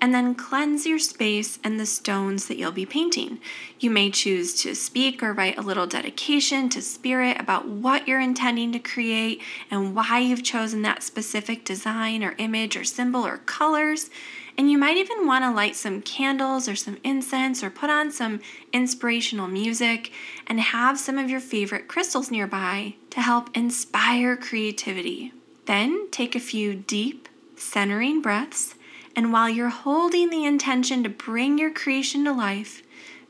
and 0.00 0.14
then 0.14 0.34
cleanse 0.34 0.86
your 0.86 0.98
space 0.98 1.58
and 1.64 1.80
the 1.80 1.86
stones 1.86 2.46
that 2.46 2.56
you'll 2.56 2.72
be 2.72 2.86
painting. 2.86 3.38
You 3.80 3.90
may 3.90 4.10
choose 4.10 4.54
to 4.62 4.74
speak 4.74 5.22
or 5.22 5.32
write 5.32 5.58
a 5.58 5.62
little 5.62 5.86
dedication 5.86 6.68
to 6.70 6.82
spirit 6.82 7.40
about 7.40 7.66
what 7.66 8.06
you're 8.06 8.20
intending 8.20 8.72
to 8.72 8.78
create 8.78 9.42
and 9.70 9.94
why 9.94 10.18
you've 10.18 10.44
chosen 10.44 10.82
that 10.82 11.02
specific 11.02 11.64
design 11.64 12.22
or 12.22 12.34
image 12.38 12.76
or 12.76 12.84
symbol 12.84 13.26
or 13.26 13.38
colors. 13.38 14.10
And 14.58 14.70
you 14.70 14.78
might 14.78 14.96
even 14.96 15.26
want 15.26 15.44
to 15.44 15.50
light 15.50 15.76
some 15.76 16.00
candles 16.00 16.68
or 16.68 16.76
some 16.76 16.96
incense 17.04 17.62
or 17.62 17.68
put 17.68 17.90
on 17.90 18.10
some 18.10 18.40
inspirational 18.72 19.48
music 19.48 20.10
and 20.46 20.60
have 20.60 20.98
some 20.98 21.18
of 21.18 21.28
your 21.28 21.40
favorite 21.40 21.88
crystals 21.88 22.30
nearby 22.30 22.94
to 23.10 23.20
help 23.20 23.54
inspire 23.54 24.36
creativity. 24.36 25.32
Then 25.66 26.10
take 26.10 26.34
a 26.34 26.40
few 26.40 26.74
deep, 26.74 27.28
centering 27.56 28.22
breaths 28.22 28.75
and 29.16 29.32
while 29.32 29.48
you're 29.48 29.70
holding 29.70 30.28
the 30.28 30.44
intention 30.44 31.02
to 31.02 31.08
bring 31.08 31.56
your 31.56 31.72
creation 31.72 32.24
to 32.26 32.32
life, 32.32 32.82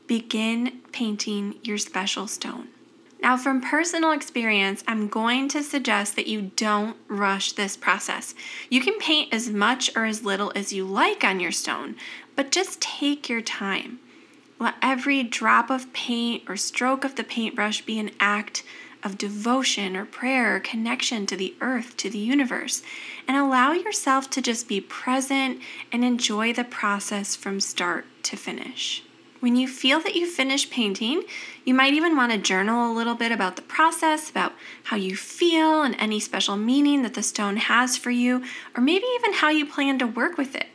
begin 0.05 0.81
painting 0.91 1.55
your 1.63 1.77
special 1.77 2.27
stone. 2.27 2.67
Now, 3.21 3.35
from 3.35 3.61
personal 3.61 4.11
experience, 4.11 4.83
I'm 4.87 5.07
going 5.07 5.49
to 5.49 5.63
suggest 5.63 6.15
that 6.15 6.27
you 6.27 6.51
don't 6.55 6.97
rush 7.07 7.53
this 7.53 7.75
process. 7.75 8.35
You 8.69 8.81
can 8.81 8.99
paint 8.99 9.33
as 9.33 9.49
much 9.49 9.95
or 9.95 10.05
as 10.05 10.23
little 10.23 10.51
as 10.55 10.71
you 10.71 10.85
like 10.85 11.23
on 11.23 11.39
your 11.39 11.51
stone, 11.51 11.95
but 12.35 12.51
just 12.51 12.79
take 12.79 13.27
your 13.27 13.41
time. 13.41 13.99
Let 14.59 14.75
every 14.81 15.23
drop 15.23 15.69
of 15.69 15.91
paint 15.93 16.43
or 16.47 16.57
stroke 16.57 17.03
of 17.03 17.15
the 17.15 17.23
paintbrush 17.23 17.81
be 17.81 17.97
an 17.97 18.11
act 18.19 18.63
of 19.03 19.17
devotion 19.17 19.95
or 19.95 20.05
prayer 20.05 20.55
or 20.55 20.59
connection 20.59 21.25
to 21.25 21.35
the 21.35 21.55
earth, 21.61 21.95
to 21.97 22.09
the 22.09 22.17
universe, 22.17 22.81
and 23.27 23.37
allow 23.37 23.71
yourself 23.71 24.29
to 24.31 24.41
just 24.41 24.67
be 24.67 24.81
present 24.81 25.59
and 25.91 26.03
enjoy 26.03 26.53
the 26.53 26.63
process 26.63 27.35
from 27.35 27.59
start 27.59 28.05
to 28.23 28.35
finish. 28.35 29.03
When 29.39 29.55
you 29.55 29.67
feel 29.67 29.99
that 29.99 30.15
you've 30.15 30.33
finished 30.33 30.71
painting, 30.71 31.23
you 31.63 31.73
might 31.73 31.93
even 31.93 32.15
want 32.15 32.31
to 32.31 32.39
journal 32.39 32.91
a 32.91 32.95
little 32.95 33.13
bit 33.13 33.31
about 33.31 33.55
the 33.55 33.61
process, 33.61 34.31
about 34.31 34.53
how 34.85 34.97
you 34.97 35.15
feel, 35.15 35.83
and 35.83 35.95
any 35.99 36.19
special 36.19 36.57
meaning 36.57 37.03
that 37.03 37.13
the 37.13 37.21
stone 37.21 37.57
has 37.57 37.97
for 37.97 38.09
you, 38.09 38.43
or 38.75 38.81
maybe 38.81 39.05
even 39.19 39.33
how 39.33 39.49
you 39.49 39.65
plan 39.65 39.99
to 39.99 40.07
work 40.07 40.37
with 40.37 40.55
it. 40.55 40.67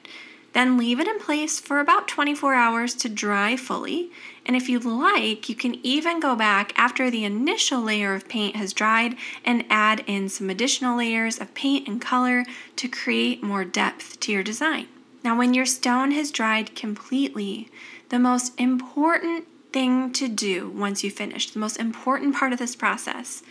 Then 0.52 0.76
leave 0.76 1.00
it 1.00 1.08
in 1.08 1.18
place 1.18 1.58
for 1.58 1.80
about 1.80 2.08
24 2.08 2.54
hours 2.54 2.94
to 2.96 3.08
dry 3.08 3.56
fully. 3.56 4.10
And 4.44 4.54
if 4.54 4.68
you 4.68 4.78
like, 4.78 5.48
you 5.48 5.54
can 5.54 5.76
even 5.84 6.20
go 6.20 6.36
back 6.36 6.72
after 6.76 7.10
the 7.10 7.24
initial 7.24 7.80
layer 7.80 8.14
of 8.14 8.28
paint 8.28 8.56
has 8.56 8.72
dried 8.72 9.16
and 9.44 9.64
add 9.70 10.04
in 10.06 10.28
some 10.28 10.50
additional 10.50 10.98
layers 10.98 11.40
of 11.40 11.54
paint 11.54 11.88
and 11.88 12.00
color 12.00 12.44
to 12.76 12.88
create 12.88 13.42
more 13.42 13.64
depth 13.64 14.20
to 14.20 14.32
your 14.32 14.42
design. 14.42 14.88
Now, 15.24 15.38
when 15.38 15.54
your 15.54 15.66
stone 15.66 16.10
has 16.10 16.30
dried 16.30 16.74
completely, 16.74 17.70
the 18.08 18.18
most 18.18 18.58
important 18.60 19.46
thing 19.72 20.12
to 20.12 20.28
do 20.28 20.68
once 20.68 21.02
you 21.02 21.10
finish, 21.10 21.50
the 21.50 21.58
most 21.58 21.78
important 21.78 22.34
part 22.34 22.52
of 22.52 22.58
this 22.58 22.76
process, 22.76 23.42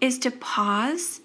is 0.00 0.18
to 0.20 0.30
pause 0.30 1.20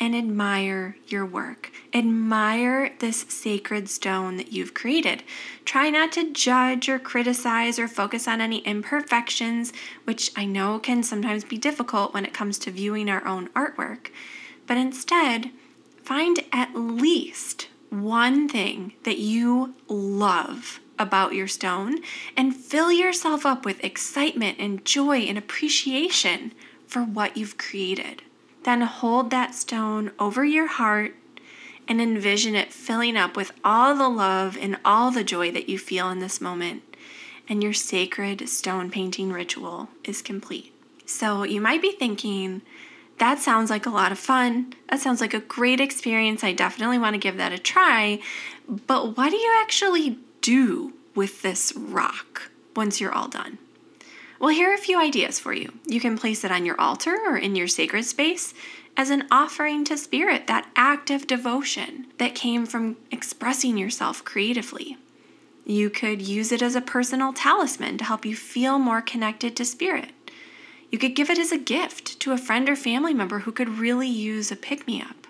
and 0.00 0.16
admire 0.16 0.96
your 1.06 1.26
work. 1.26 1.70
Admire 1.92 2.90
this 3.00 3.26
sacred 3.28 3.90
stone 3.90 4.38
that 4.38 4.50
you've 4.50 4.72
created. 4.72 5.22
Try 5.66 5.90
not 5.90 6.10
to 6.12 6.32
judge 6.32 6.88
or 6.88 6.98
criticize 6.98 7.78
or 7.78 7.86
focus 7.86 8.26
on 8.26 8.40
any 8.40 8.60
imperfections, 8.60 9.74
which 10.04 10.32
I 10.34 10.46
know 10.46 10.78
can 10.78 11.02
sometimes 11.02 11.44
be 11.44 11.58
difficult 11.58 12.14
when 12.14 12.24
it 12.24 12.32
comes 12.32 12.58
to 12.60 12.70
viewing 12.70 13.10
our 13.10 13.24
own 13.26 13.48
artwork. 13.48 14.08
But 14.66 14.78
instead, 14.78 15.50
find 16.02 16.40
at 16.50 16.74
least 16.74 17.68
one 17.90 18.48
thing 18.48 18.94
that 19.02 19.18
you 19.18 19.74
love 19.86 20.80
about 20.98 21.34
your 21.34 21.48
stone 21.48 21.98
and 22.36 22.56
fill 22.56 22.90
yourself 22.90 23.44
up 23.44 23.64
with 23.64 23.84
excitement 23.84 24.58
and 24.58 24.84
joy 24.84 25.18
and 25.18 25.36
appreciation 25.36 26.52
for 26.86 27.02
what 27.02 27.36
you've 27.36 27.58
created. 27.58 28.22
Then 28.64 28.82
hold 28.82 29.30
that 29.30 29.54
stone 29.54 30.12
over 30.18 30.44
your 30.44 30.66
heart 30.66 31.14
and 31.88 32.00
envision 32.00 32.54
it 32.54 32.72
filling 32.72 33.16
up 33.16 33.36
with 33.36 33.52
all 33.64 33.96
the 33.96 34.08
love 34.08 34.56
and 34.60 34.78
all 34.84 35.10
the 35.10 35.24
joy 35.24 35.50
that 35.50 35.68
you 35.68 35.78
feel 35.78 36.10
in 36.10 36.20
this 36.20 36.40
moment. 36.40 36.82
And 37.48 37.62
your 37.62 37.72
sacred 37.72 38.48
stone 38.48 38.90
painting 38.90 39.32
ritual 39.32 39.88
is 40.04 40.22
complete. 40.22 40.72
So 41.04 41.42
you 41.42 41.60
might 41.60 41.82
be 41.82 41.90
thinking, 41.90 42.62
that 43.18 43.38
sounds 43.38 43.70
like 43.70 43.86
a 43.86 43.90
lot 43.90 44.12
of 44.12 44.18
fun. 44.18 44.72
That 44.88 45.00
sounds 45.00 45.20
like 45.20 45.34
a 45.34 45.40
great 45.40 45.80
experience. 45.80 46.44
I 46.44 46.52
definitely 46.52 46.98
want 46.98 47.14
to 47.14 47.18
give 47.18 47.36
that 47.38 47.52
a 47.52 47.58
try. 47.58 48.20
But 48.68 49.16
what 49.16 49.30
do 49.30 49.36
you 49.36 49.56
actually 49.60 50.18
do 50.40 50.92
with 51.14 51.42
this 51.42 51.72
rock 51.76 52.50
once 52.76 53.00
you're 53.00 53.12
all 53.12 53.28
done? 53.28 53.58
Well, 54.40 54.48
here 54.48 54.70
are 54.70 54.74
a 54.74 54.78
few 54.78 54.98
ideas 54.98 55.38
for 55.38 55.52
you. 55.52 55.74
You 55.86 56.00
can 56.00 56.16
place 56.16 56.44
it 56.44 56.50
on 56.50 56.64
your 56.64 56.80
altar 56.80 57.14
or 57.26 57.36
in 57.36 57.54
your 57.54 57.68
sacred 57.68 58.06
space 58.06 58.54
as 58.96 59.10
an 59.10 59.26
offering 59.30 59.84
to 59.84 59.98
Spirit, 59.98 60.46
that 60.46 60.70
act 60.74 61.10
of 61.10 61.26
devotion 61.26 62.06
that 62.16 62.34
came 62.34 62.64
from 62.64 62.96
expressing 63.10 63.76
yourself 63.76 64.24
creatively. 64.24 64.96
You 65.66 65.90
could 65.90 66.22
use 66.22 66.52
it 66.52 66.62
as 66.62 66.74
a 66.74 66.80
personal 66.80 67.34
talisman 67.34 67.98
to 67.98 68.04
help 68.04 68.24
you 68.24 68.34
feel 68.34 68.78
more 68.78 69.02
connected 69.02 69.54
to 69.56 69.64
Spirit. 69.66 70.10
You 70.90 70.96
could 70.96 71.14
give 71.14 71.28
it 71.28 71.38
as 71.38 71.52
a 71.52 71.58
gift 71.58 72.18
to 72.20 72.32
a 72.32 72.38
friend 72.38 72.66
or 72.66 72.76
family 72.76 73.12
member 73.12 73.40
who 73.40 73.52
could 73.52 73.68
really 73.68 74.08
use 74.08 74.50
a 74.50 74.56
pick 74.56 74.86
me 74.86 75.02
up. 75.02 75.26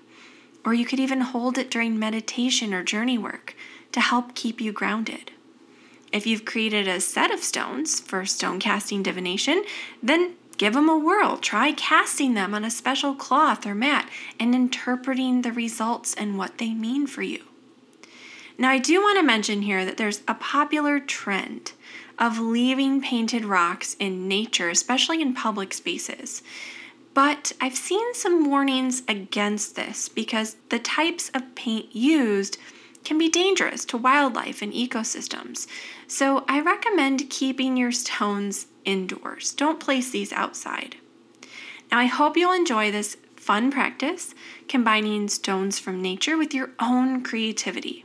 Or 0.65 0.73
you 0.73 0.85
could 0.85 1.01
even 1.01 1.23
hold 1.23 1.59
it 1.59 1.69
during 1.69 1.99
meditation 1.99 2.73
or 2.73 2.85
journey 2.85 3.19
work 3.19 3.57
to 3.91 4.01
help 4.01 4.37
keep 4.37 4.61
you 4.61 4.71
grounded. 4.73 5.33
If 6.13 6.27
you've 6.27 6.45
created 6.45 6.89
a 6.89 7.01
set 7.01 7.31
of 7.31 7.43
stones 7.43 8.01
for 8.01 8.27
stone 8.27 8.59
casting 8.59 9.03
divination, 9.03 9.65
then 10.03 10.35
give 10.59 10.75
them 10.75 10.89
a 10.89 10.99
whirl. 10.99 11.37
Try 11.37 11.73
casting 11.73 12.35
them 12.35 12.55
on 12.55 12.65
a 12.65 12.71
special 12.71 13.15
cloth 13.15 13.65
or 13.65 13.75
mat 13.75 14.09
and 14.39 14.55
interpreting 14.55 15.43
the 15.43 15.53
results 15.53 16.15
and 16.15 16.37
what 16.37 16.59
they 16.59 16.75
mean 16.75 17.07
for 17.07 17.23
you. 17.23 17.45
Now, 18.59 18.71
I 18.71 18.79
do 18.79 19.01
want 19.01 19.19
to 19.19 19.23
mention 19.23 19.63
here 19.63 19.87
that 19.87 19.97
there's 19.97 20.21
a 20.29 20.35
popular 20.35 21.01
trend 21.01 21.73
of 22.19 22.39
leaving 22.39 23.01
painted 23.01 23.45
rocks 23.45 23.97
in 23.99 24.29
nature, 24.29 24.69
especially 24.69 25.23
in 25.23 25.33
public 25.33 25.73
spaces. 25.73 26.43
But 27.15 27.53
I've 27.61 27.77
seen 27.77 28.15
some 28.15 28.49
warnings 28.49 29.03
against 29.09 29.77
this 29.77 30.09
because 30.09 30.57
the 30.69 30.79
types 30.79 31.31
of 31.31 31.55
paint 31.55 31.95
used 31.97 32.59
can 33.05 33.19
be 33.19 33.29
dangerous 33.29 33.85
to 33.87 33.97
wildlife 33.97 34.63
and 34.63 34.73
ecosystems. 34.73 35.67
So 36.07 36.45
I 36.49 36.61
recommend 36.61 37.31
keeping 37.31 37.77
your 37.77 37.93
stones 37.93 38.67
indoors. 38.85 39.53
Don't 39.53 39.81
place 39.81 40.11
these 40.11 40.33
outside. 40.33 40.97
Now, 41.91 41.99
I 41.99 42.07
hope 42.07 42.37
you'll 42.37 42.53
enjoy 42.53 42.91
this 42.91 43.17
fun 43.37 43.71
practice 43.71 44.35
combining 44.69 45.29
stones 45.29 45.79
from 45.79 46.03
nature 46.03 46.37
with 46.37 46.55
your 46.55 46.71
own 46.79 47.23
creativity. 47.23 48.05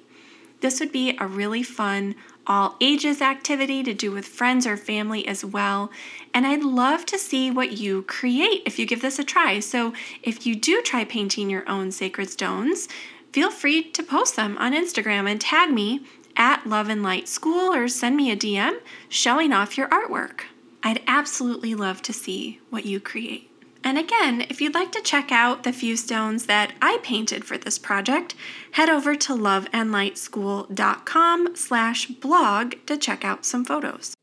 This 0.61 0.79
would 0.79 0.91
be 0.91 1.15
a 1.19 1.27
really 1.27 1.61
fun 1.61 2.15
all 2.47 2.75
ages 2.79 3.21
activity 3.21 3.83
to 3.83 3.93
do 3.93 4.11
with 4.11 4.25
friends 4.25 4.67
or 4.67 4.77
family 4.77 5.27
as 5.27 5.43
well. 5.43 5.91
And 6.33 6.45
I'd 6.45 6.63
love 6.63 7.05
to 7.07 7.17
see 7.17 7.49
what 7.49 7.73
you 7.73 8.03
create 8.03 8.61
if 8.65 8.77
you 8.77 8.85
give 8.85 9.01
this 9.01 9.19
a 9.19 9.23
try. 9.23 9.59
So, 9.59 9.93
if 10.21 10.45
you 10.45 10.55
do 10.55 10.81
try 10.81 11.03
painting 11.03 11.49
your 11.49 11.67
own 11.67 11.91
sacred 11.91 12.29
stones, 12.29 12.87
feel 13.35 13.51
free 13.51 13.83
to 13.91 14.01
post 14.01 14.37
them 14.37 14.57
on 14.59 14.71
Instagram 14.71 15.29
and 15.29 15.41
tag 15.41 15.69
me 15.69 16.05
at 16.37 16.65
Love 16.65 16.87
and 16.87 17.03
Light 17.03 17.27
School 17.27 17.73
or 17.73 17.89
send 17.89 18.15
me 18.15 18.31
a 18.31 18.37
DM 18.37 18.77
showing 19.09 19.51
off 19.51 19.77
your 19.77 19.89
artwork. 19.89 20.43
I'd 20.83 21.01
absolutely 21.05 21.75
love 21.75 22.01
to 22.03 22.13
see 22.13 22.61
what 22.69 22.85
you 22.85 23.01
create. 23.01 23.51
And 23.83 23.97
again, 23.97 24.45
if 24.49 24.61
you'd 24.61 24.73
like 24.73 24.93
to 24.93 25.01
check 25.01 25.33
out 25.33 25.63
the 25.63 25.73
few 25.73 25.97
stones 25.97 26.45
that 26.45 26.71
I 26.81 26.99
painted 27.03 27.43
for 27.43 27.57
this 27.57 27.77
project, 27.77 28.35
head 28.71 28.89
over 28.89 29.17
to 29.17 29.33
loveandlightschool.com 29.33 31.55
slash 31.57 32.07
blog 32.07 32.75
to 32.85 32.95
check 32.95 33.25
out 33.25 33.43
some 33.43 33.65
photos. 33.65 34.15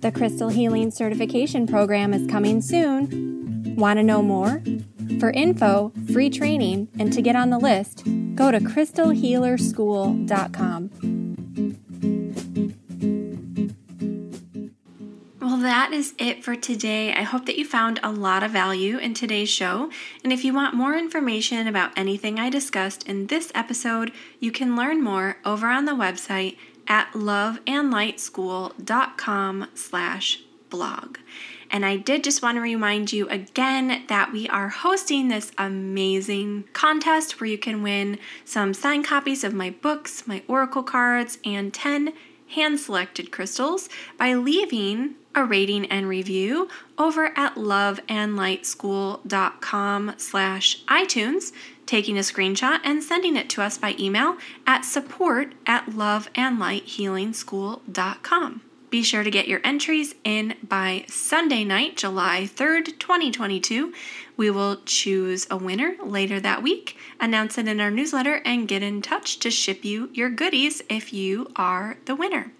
The 0.00 0.12
Crystal 0.12 0.48
Healing 0.48 0.90
Certification 0.90 1.66
Program 1.66 2.12
is 2.12 2.30
coming 2.30 2.60
soon. 2.60 3.74
Want 3.76 3.98
to 3.98 4.02
know 4.02 4.22
more? 4.22 4.62
For 5.18 5.30
info, 5.30 5.92
free 6.12 6.28
training, 6.30 6.88
and 6.98 7.12
to 7.12 7.22
get 7.22 7.36
on 7.36 7.50
the 7.50 7.58
list, 7.58 8.02
go 8.34 8.50
to 8.50 8.58
crystalhealerschool.com. 8.60 10.90
Well, 15.40 15.58
that 15.58 15.92
is 15.92 16.14
it 16.18 16.44
for 16.44 16.56
today. 16.56 17.12
I 17.12 17.22
hope 17.22 17.46
that 17.46 17.56
you 17.56 17.64
found 17.64 18.00
a 18.02 18.10
lot 18.10 18.42
of 18.42 18.50
value 18.50 18.98
in 18.98 19.14
today's 19.14 19.50
show. 19.50 19.90
And 20.22 20.32
if 20.32 20.44
you 20.44 20.52
want 20.52 20.74
more 20.74 20.96
information 20.96 21.66
about 21.66 21.92
anything 21.96 22.38
I 22.38 22.50
discussed 22.50 23.08
in 23.08 23.28
this 23.28 23.50
episode, 23.54 24.12
you 24.40 24.50
can 24.50 24.76
learn 24.76 25.02
more 25.02 25.38
over 25.44 25.68
on 25.68 25.84
the 25.84 25.92
website 25.92 26.56
at 26.88 27.12
loveandlightschool.com 27.12 29.68
slash 29.74 30.40
blog. 30.70 31.18
And 31.70 31.84
I 31.84 31.96
did 31.96 32.24
just 32.24 32.42
want 32.42 32.56
to 32.56 32.60
remind 32.60 33.12
you 33.12 33.28
again 33.28 34.04
that 34.08 34.32
we 34.32 34.48
are 34.48 34.68
hosting 34.68 35.28
this 35.28 35.52
amazing 35.58 36.64
contest 36.72 37.40
where 37.40 37.50
you 37.50 37.58
can 37.58 37.82
win 37.82 38.18
some 38.44 38.74
signed 38.74 39.06
copies 39.06 39.44
of 39.44 39.54
my 39.54 39.70
books, 39.70 40.26
my 40.26 40.42
oracle 40.46 40.82
cards, 40.82 41.38
and 41.44 41.74
10 41.74 42.12
hand 42.48 42.78
selected 42.78 43.32
crystals 43.32 43.88
by 44.18 44.34
leaving 44.34 45.14
a 45.34 45.42
rating 45.44 45.86
and 45.86 46.06
review 46.08 46.68
over 46.96 47.36
at 47.36 47.56
loveandlightschool.com 47.56 50.14
slash 50.16 50.84
iTunes, 50.84 51.50
taking 51.86 52.16
a 52.16 52.22
screenshot 52.22 52.78
and 52.84 53.02
sending 53.02 53.36
it 53.36 53.50
to 53.50 53.60
us 53.62 53.76
by 53.78 53.96
email 53.98 54.36
at 54.66 54.84
support 54.84 55.54
at 55.66 55.86
loveandlighthealingschool.com. 55.86 58.60
Be 58.94 59.02
sure 59.02 59.24
to 59.24 59.30
get 59.30 59.48
your 59.48 59.60
entries 59.64 60.14
in 60.22 60.54
by 60.62 61.04
Sunday 61.08 61.64
night, 61.64 61.96
July 61.96 62.48
3rd, 62.54 62.96
2022. 63.00 63.92
We 64.36 64.50
will 64.50 64.82
choose 64.86 65.48
a 65.50 65.56
winner 65.56 65.96
later 66.00 66.38
that 66.38 66.62
week, 66.62 66.96
announce 67.18 67.58
it 67.58 67.66
in 67.66 67.80
our 67.80 67.90
newsletter, 67.90 68.40
and 68.44 68.68
get 68.68 68.84
in 68.84 69.02
touch 69.02 69.40
to 69.40 69.50
ship 69.50 69.84
you 69.84 70.10
your 70.14 70.30
goodies 70.30 70.80
if 70.88 71.12
you 71.12 71.50
are 71.56 71.96
the 72.04 72.14
winner. 72.14 72.52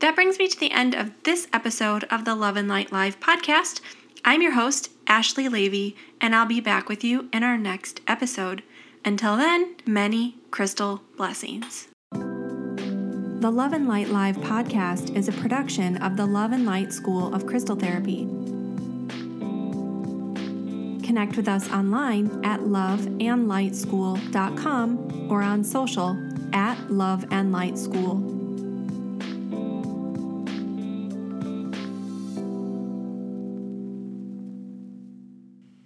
That 0.00 0.14
brings 0.14 0.38
me 0.38 0.48
to 0.48 0.60
the 0.60 0.70
end 0.70 0.94
of 0.94 1.12
this 1.22 1.48
episode 1.50 2.04
of 2.10 2.26
the 2.26 2.34
Love 2.34 2.58
and 2.58 2.68
Light 2.68 2.92
Live 2.92 3.18
podcast. 3.18 3.80
I'm 4.26 4.40
your 4.40 4.52
host, 4.52 4.90
Ashley 5.06 5.50
Leavy, 5.50 5.96
and 6.18 6.34
I'll 6.34 6.46
be 6.46 6.60
back 6.60 6.88
with 6.88 7.04
you 7.04 7.28
in 7.30 7.42
our 7.42 7.58
next 7.58 8.00
episode. 8.08 8.62
Until 9.04 9.36
then, 9.36 9.76
many 9.84 10.38
crystal 10.50 11.02
blessings. 11.18 11.88
The 12.10 13.50
Love 13.52 13.74
and 13.74 13.86
Light 13.86 14.08
Live 14.08 14.38
podcast 14.38 15.14
is 15.14 15.28
a 15.28 15.32
production 15.32 15.98
of 15.98 16.16
the 16.16 16.24
Love 16.24 16.52
and 16.52 16.64
Light 16.64 16.90
School 16.90 17.34
of 17.34 17.44
Crystal 17.44 17.76
Therapy. 17.76 18.24
Connect 21.06 21.36
with 21.36 21.46
us 21.46 21.70
online 21.70 22.42
at 22.46 22.60
loveandlightschool.com 22.60 25.30
or 25.30 25.42
on 25.42 25.62
social 25.62 26.16
at 26.54 26.90
Love 26.90 27.26
and 27.30 27.52
Light 27.52 27.76
School. 27.76 28.43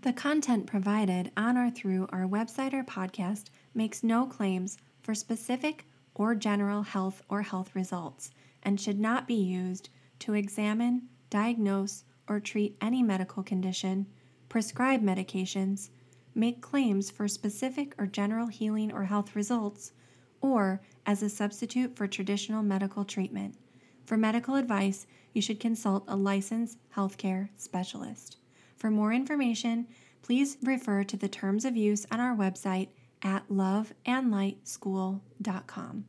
The 0.08 0.14
content 0.14 0.64
provided 0.64 1.32
on 1.36 1.58
or 1.58 1.68
through 1.68 2.08
our 2.10 2.24
website 2.24 2.72
or 2.72 2.82
podcast 2.82 3.50
makes 3.74 4.02
no 4.02 4.24
claims 4.24 4.78
for 5.02 5.14
specific 5.14 5.84
or 6.14 6.34
general 6.34 6.80
health 6.82 7.20
or 7.28 7.42
health 7.42 7.74
results 7.74 8.30
and 8.62 8.80
should 8.80 8.98
not 8.98 9.28
be 9.28 9.34
used 9.34 9.90
to 10.20 10.32
examine, 10.32 11.02
diagnose, 11.28 12.04
or 12.26 12.40
treat 12.40 12.78
any 12.80 13.02
medical 13.02 13.42
condition, 13.42 14.06
prescribe 14.48 15.02
medications, 15.02 15.90
make 16.34 16.62
claims 16.62 17.10
for 17.10 17.28
specific 17.28 17.94
or 17.98 18.06
general 18.06 18.46
healing 18.46 18.90
or 18.90 19.04
health 19.04 19.36
results, 19.36 19.92
or 20.40 20.80
as 21.04 21.22
a 21.22 21.28
substitute 21.28 21.94
for 21.94 22.06
traditional 22.06 22.62
medical 22.62 23.04
treatment. 23.04 23.56
For 24.06 24.16
medical 24.16 24.54
advice, 24.54 25.06
you 25.34 25.42
should 25.42 25.60
consult 25.60 26.04
a 26.08 26.16
licensed 26.16 26.78
healthcare 26.96 27.50
specialist. 27.58 28.38
For 28.78 28.90
more 28.90 29.12
information, 29.12 29.86
please 30.22 30.56
refer 30.62 31.04
to 31.04 31.16
the 31.16 31.28
terms 31.28 31.64
of 31.64 31.76
use 31.76 32.04
on 32.10 32.18
our 32.20 32.34
website 32.34 32.88
at 33.22 33.48
loveandlightschool.com. 33.48 36.04